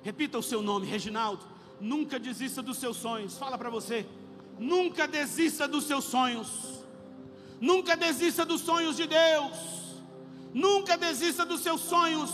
Repita 0.02 0.38
o 0.38 0.42
seu 0.42 0.62
nome, 0.62 0.86
Reginaldo. 0.86 1.44
Nunca 1.80 2.18
desista 2.18 2.62
dos 2.62 2.78
seus 2.78 2.96
sonhos. 2.96 3.36
Fala 3.36 3.58
para 3.58 3.70
você. 3.70 4.06
Nunca 4.58 5.08
desista 5.08 5.66
dos 5.66 5.84
seus 5.84 6.04
sonhos. 6.04 6.84
Nunca 7.60 7.96
desista 7.96 8.44
dos 8.44 8.60
sonhos 8.60 8.96
de 8.96 9.06
Deus. 9.06 10.00
Nunca 10.54 10.96
desista 10.96 11.44
dos 11.44 11.60
seus 11.60 11.80
sonhos. 11.80 12.30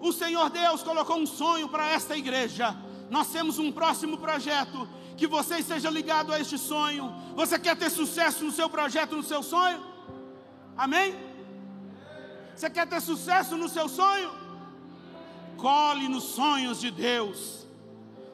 O 0.00 0.12
Senhor 0.12 0.50
Deus 0.50 0.82
colocou 0.82 1.16
um 1.16 1.26
sonho 1.26 1.68
para 1.68 1.90
esta 1.90 2.16
igreja 2.16 2.76
nós 3.14 3.28
temos 3.28 3.60
um 3.60 3.70
próximo 3.70 4.18
projeto. 4.18 4.88
Que 5.16 5.28
você 5.28 5.58
esteja 5.58 5.88
ligado 5.88 6.32
a 6.32 6.40
este 6.40 6.58
sonho. 6.58 7.14
Você 7.36 7.56
quer 7.56 7.76
ter 7.76 7.88
sucesso 7.88 8.44
no 8.44 8.50
seu 8.50 8.68
projeto, 8.68 9.14
no 9.14 9.22
seu 9.22 9.40
sonho? 9.40 9.80
Amém? 10.76 11.14
Você 12.56 12.68
quer 12.68 12.88
ter 12.88 13.00
sucesso 13.00 13.56
no 13.56 13.68
seu 13.68 13.88
sonho? 13.88 14.32
Cole 15.56 16.08
nos 16.08 16.24
sonhos 16.24 16.80
de 16.80 16.90
Deus. 16.90 17.64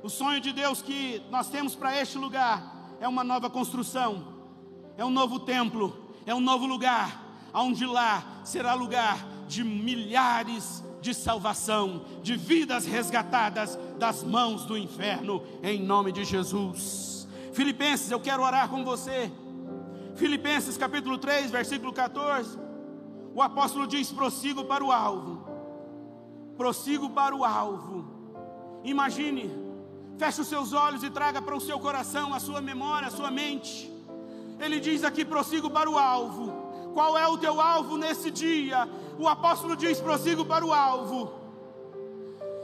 O 0.02 0.08
sonho 0.08 0.40
de 0.40 0.50
Deus 0.50 0.80
que 0.80 1.22
nós 1.30 1.50
temos 1.50 1.74
para 1.74 1.94
este 2.00 2.16
lugar 2.16 2.56
é 2.98 3.06
uma 3.06 3.22
nova 3.22 3.50
construção, 3.50 4.26
é 4.96 5.04
um 5.04 5.10
novo 5.10 5.40
templo, 5.40 6.14
é 6.24 6.34
um 6.34 6.40
novo 6.40 6.64
lugar, 6.64 7.22
onde 7.52 7.84
lá 7.84 8.40
será 8.44 8.72
lugar 8.72 9.18
de 9.46 9.62
milhares 9.62 10.82
de 10.82 10.89
salvação, 11.14 12.04
de 12.22 12.36
vidas 12.36 12.84
resgatadas 12.84 13.78
das 13.98 14.22
mãos 14.22 14.64
do 14.64 14.76
inferno, 14.76 15.42
em 15.62 15.80
nome 15.82 16.12
de 16.12 16.24
Jesus. 16.24 17.26
Filipenses, 17.52 18.10
eu 18.10 18.20
quero 18.20 18.42
orar 18.42 18.68
com 18.68 18.84
você. 18.84 19.30
Filipenses 20.16 20.76
capítulo 20.76 21.18
3, 21.18 21.50
versículo 21.50 21.92
14. 21.92 22.58
O 23.34 23.42
apóstolo 23.42 23.86
diz: 23.86 24.12
prossigo 24.12 24.64
para 24.64 24.84
o 24.84 24.92
alvo. 24.92 25.48
Prossigo 26.56 27.10
para 27.10 27.34
o 27.34 27.44
alvo. 27.44 28.04
Imagine, 28.84 29.50
feche 30.18 30.40
os 30.40 30.46
seus 30.46 30.72
olhos 30.72 31.02
e 31.02 31.10
traga 31.10 31.40
para 31.40 31.56
o 31.56 31.60
seu 31.60 31.78
coração, 31.78 32.34
a 32.34 32.40
sua 32.40 32.60
memória, 32.60 33.08
a 33.08 33.10
sua 33.10 33.30
mente. 33.30 33.90
Ele 34.58 34.78
diz 34.78 35.04
aqui: 35.04 35.24
prossigo 35.24 35.70
para 35.70 35.88
o 35.88 35.98
alvo. 35.98 36.52
Qual 36.92 37.16
é 37.16 37.26
o 37.26 37.38
teu 37.38 37.60
alvo 37.60 37.96
nesse 37.96 38.30
dia? 38.30 38.88
O 39.20 39.28
apóstolo 39.28 39.76
diz: 39.76 40.00
prossigo 40.00 40.46
para 40.46 40.64
o 40.64 40.72
alvo. 40.72 41.30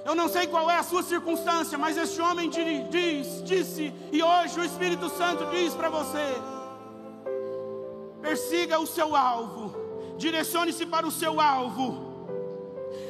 Eu 0.06 0.14
não 0.14 0.28
sei 0.28 0.46
qual 0.46 0.70
é 0.70 0.76
a 0.78 0.82
sua 0.82 1.02
circunstância, 1.02 1.76
mas 1.76 1.96
este 1.98 2.20
homem 2.20 2.48
diz, 2.48 3.42
disse, 3.44 3.92
e 4.12 4.22
hoje 4.22 4.60
o 4.60 4.64
Espírito 4.64 5.10
Santo 5.10 5.44
diz 5.50 5.74
para 5.74 5.90
você: 5.90 6.26
persiga 8.22 8.78
o 8.78 8.86
seu 8.86 9.14
alvo, 9.14 9.74
direcione-se 10.16 10.86
para 10.86 11.06
o 11.06 11.10
seu 11.10 11.40
alvo, 11.40 11.88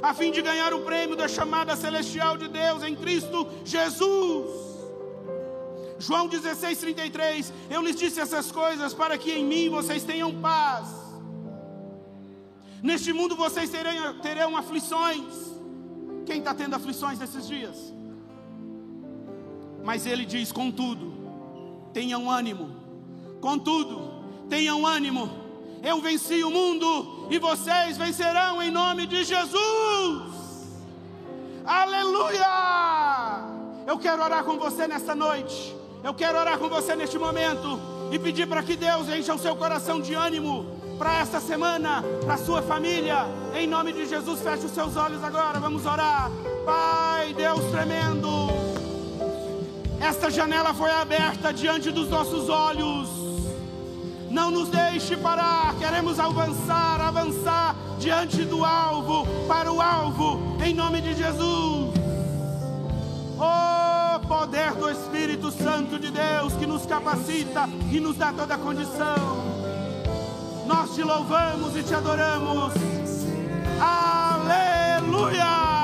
a 0.02 0.12
fim 0.12 0.32
de 0.32 0.42
ganhar 0.42 0.74
o 0.74 0.80
prêmio 0.80 1.14
da 1.14 1.28
chamada 1.28 1.76
celestial 1.76 2.36
de 2.36 2.48
Deus 2.48 2.82
em 2.82 2.96
Cristo 2.96 3.46
Jesus. 3.64 4.50
João 5.98 6.26
16, 6.26 6.78
33, 6.78 7.52
eu 7.70 7.80
lhes 7.80 7.94
disse 7.96 8.20
essas 8.20 8.50
coisas 8.50 8.92
para 8.92 9.16
que 9.16 9.30
em 9.30 9.44
mim 9.44 9.70
vocês 9.70 10.02
tenham 10.02 10.34
paz. 10.40 11.05
Neste 12.86 13.12
mundo 13.12 13.34
vocês 13.34 13.68
terão, 13.68 14.14
terão 14.20 14.56
aflições. 14.56 15.24
Quem 16.24 16.38
está 16.38 16.54
tendo 16.54 16.76
aflições 16.76 17.18
nesses 17.18 17.44
dias? 17.44 17.92
Mas 19.82 20.06
ele 20.06 20.24
diz: 20.24 20.52
contudo, 20.52 21.12
tenham 21.92 22.30
ânimo, 22.30 22.70
contudo, 23.40 24.24
tenham 24.48 24.86
ânimo. 24.86 25.28
Eu 25.82 26.00
venci 26.00 26.44
o 26.44 26.50
mundo 26.50 27.26
e 27.28 27.40
vocês 27.40 27.96
vencerão 27.96 28.62
em 28.62 28.70
nome 28.70 29.04
de 29.08 29.24
Jesus. 29.24 30.32
Aleluia! 31.64 32.46
Eu 33.84 33.98
quero 33.98 34.22
orar 34.22 34.44
com 34.44 34.56
você 34.58 34.86
nesta 34.86 35.12
noite. 35.12 35.74
Eu 36.04 36.14
quero 36.14 36.38
orar 36.38 36.56
com 36.56 36.68
você 36.68 36.94
neste 36.94 37.18
momento 37.18 37.80
e 38.12 38.18
pedir 38.20 38.46
para 38.46 38.62
que 38.62 38.76
Deus 38.76 39.08
encha 39.08 39.34
o 39.34 39.38
seu 39.40 39.56
coração 39.56 40.00
de 40.00 40.14
ânimo 40.14 40.75
para 40.98 41.20
esta 41.20 41.40
semana, 41.40 42.02
para 42.24 42.36
sua 42.36 42.62
família. 42.62 43.26
Em 43.54 43.66
nome 43.66 43.92
de 43.92 44.06
Jesus, 44.06 44.40
feche 44.40 44.66
os 44.66 44.72
seus 44.72 44.96
olhos 44.96 45.22
agora. 45.22 45.60
Vamos 45.60 45.84
orar. 45.84 46.30
Pai, 46.64 47.34
Deus 47.34 47.64
tremendo. 47.70 48.48
Esta 50.00 50.30
janela 50.30 50.74
foi 50.74 50.90
aberta 50.90 51.52
diante 51.52 51.90
dos 51.90 52.08
nossos 52.08 52.48
olhos. 52.48 53.08
Não 54.30 54.50
nos 54.50 54.68
deixe 54.68 55.16
parar, 55.16 55.74
queremos 55.78 56.20
avançar, 56.20 57.00
avançar 57.00 57.74
diante 57.98 58.44
do 58.44 58.64
alvo, 58.64 59.26
para 59.48 59.72
o 59.72 59.80
alvo, 59.80 60.58
em 60.62 60.74
nome 60.74 61.00
de 61.00 61.14
Jesus. 61.14 61.94
Oh, 63.38 64.26
poder 64.26 64.72
do 64.72 64.90
Espírito 64.90 65.50
Santo 65.50 65.98
de 65.98 66.10
Deus 66.10 66.52
que 66.54 66.66
nos 66.66 66.84
capacita 66.84 67.68
e 67.90 67.98
nos 68.00 68.16
dá 68.16 68.32
toda 68.32 68.54
a 68.54 68.58
condição. 68.58 69.55
Nós 70.66 70.94
te 70.94 71.04
louvamos 71.04 71.76
e 71.76 71.82
te 71.82 71.94
adoramos. 71.94 72.72
Aleluia! 73.80 75.75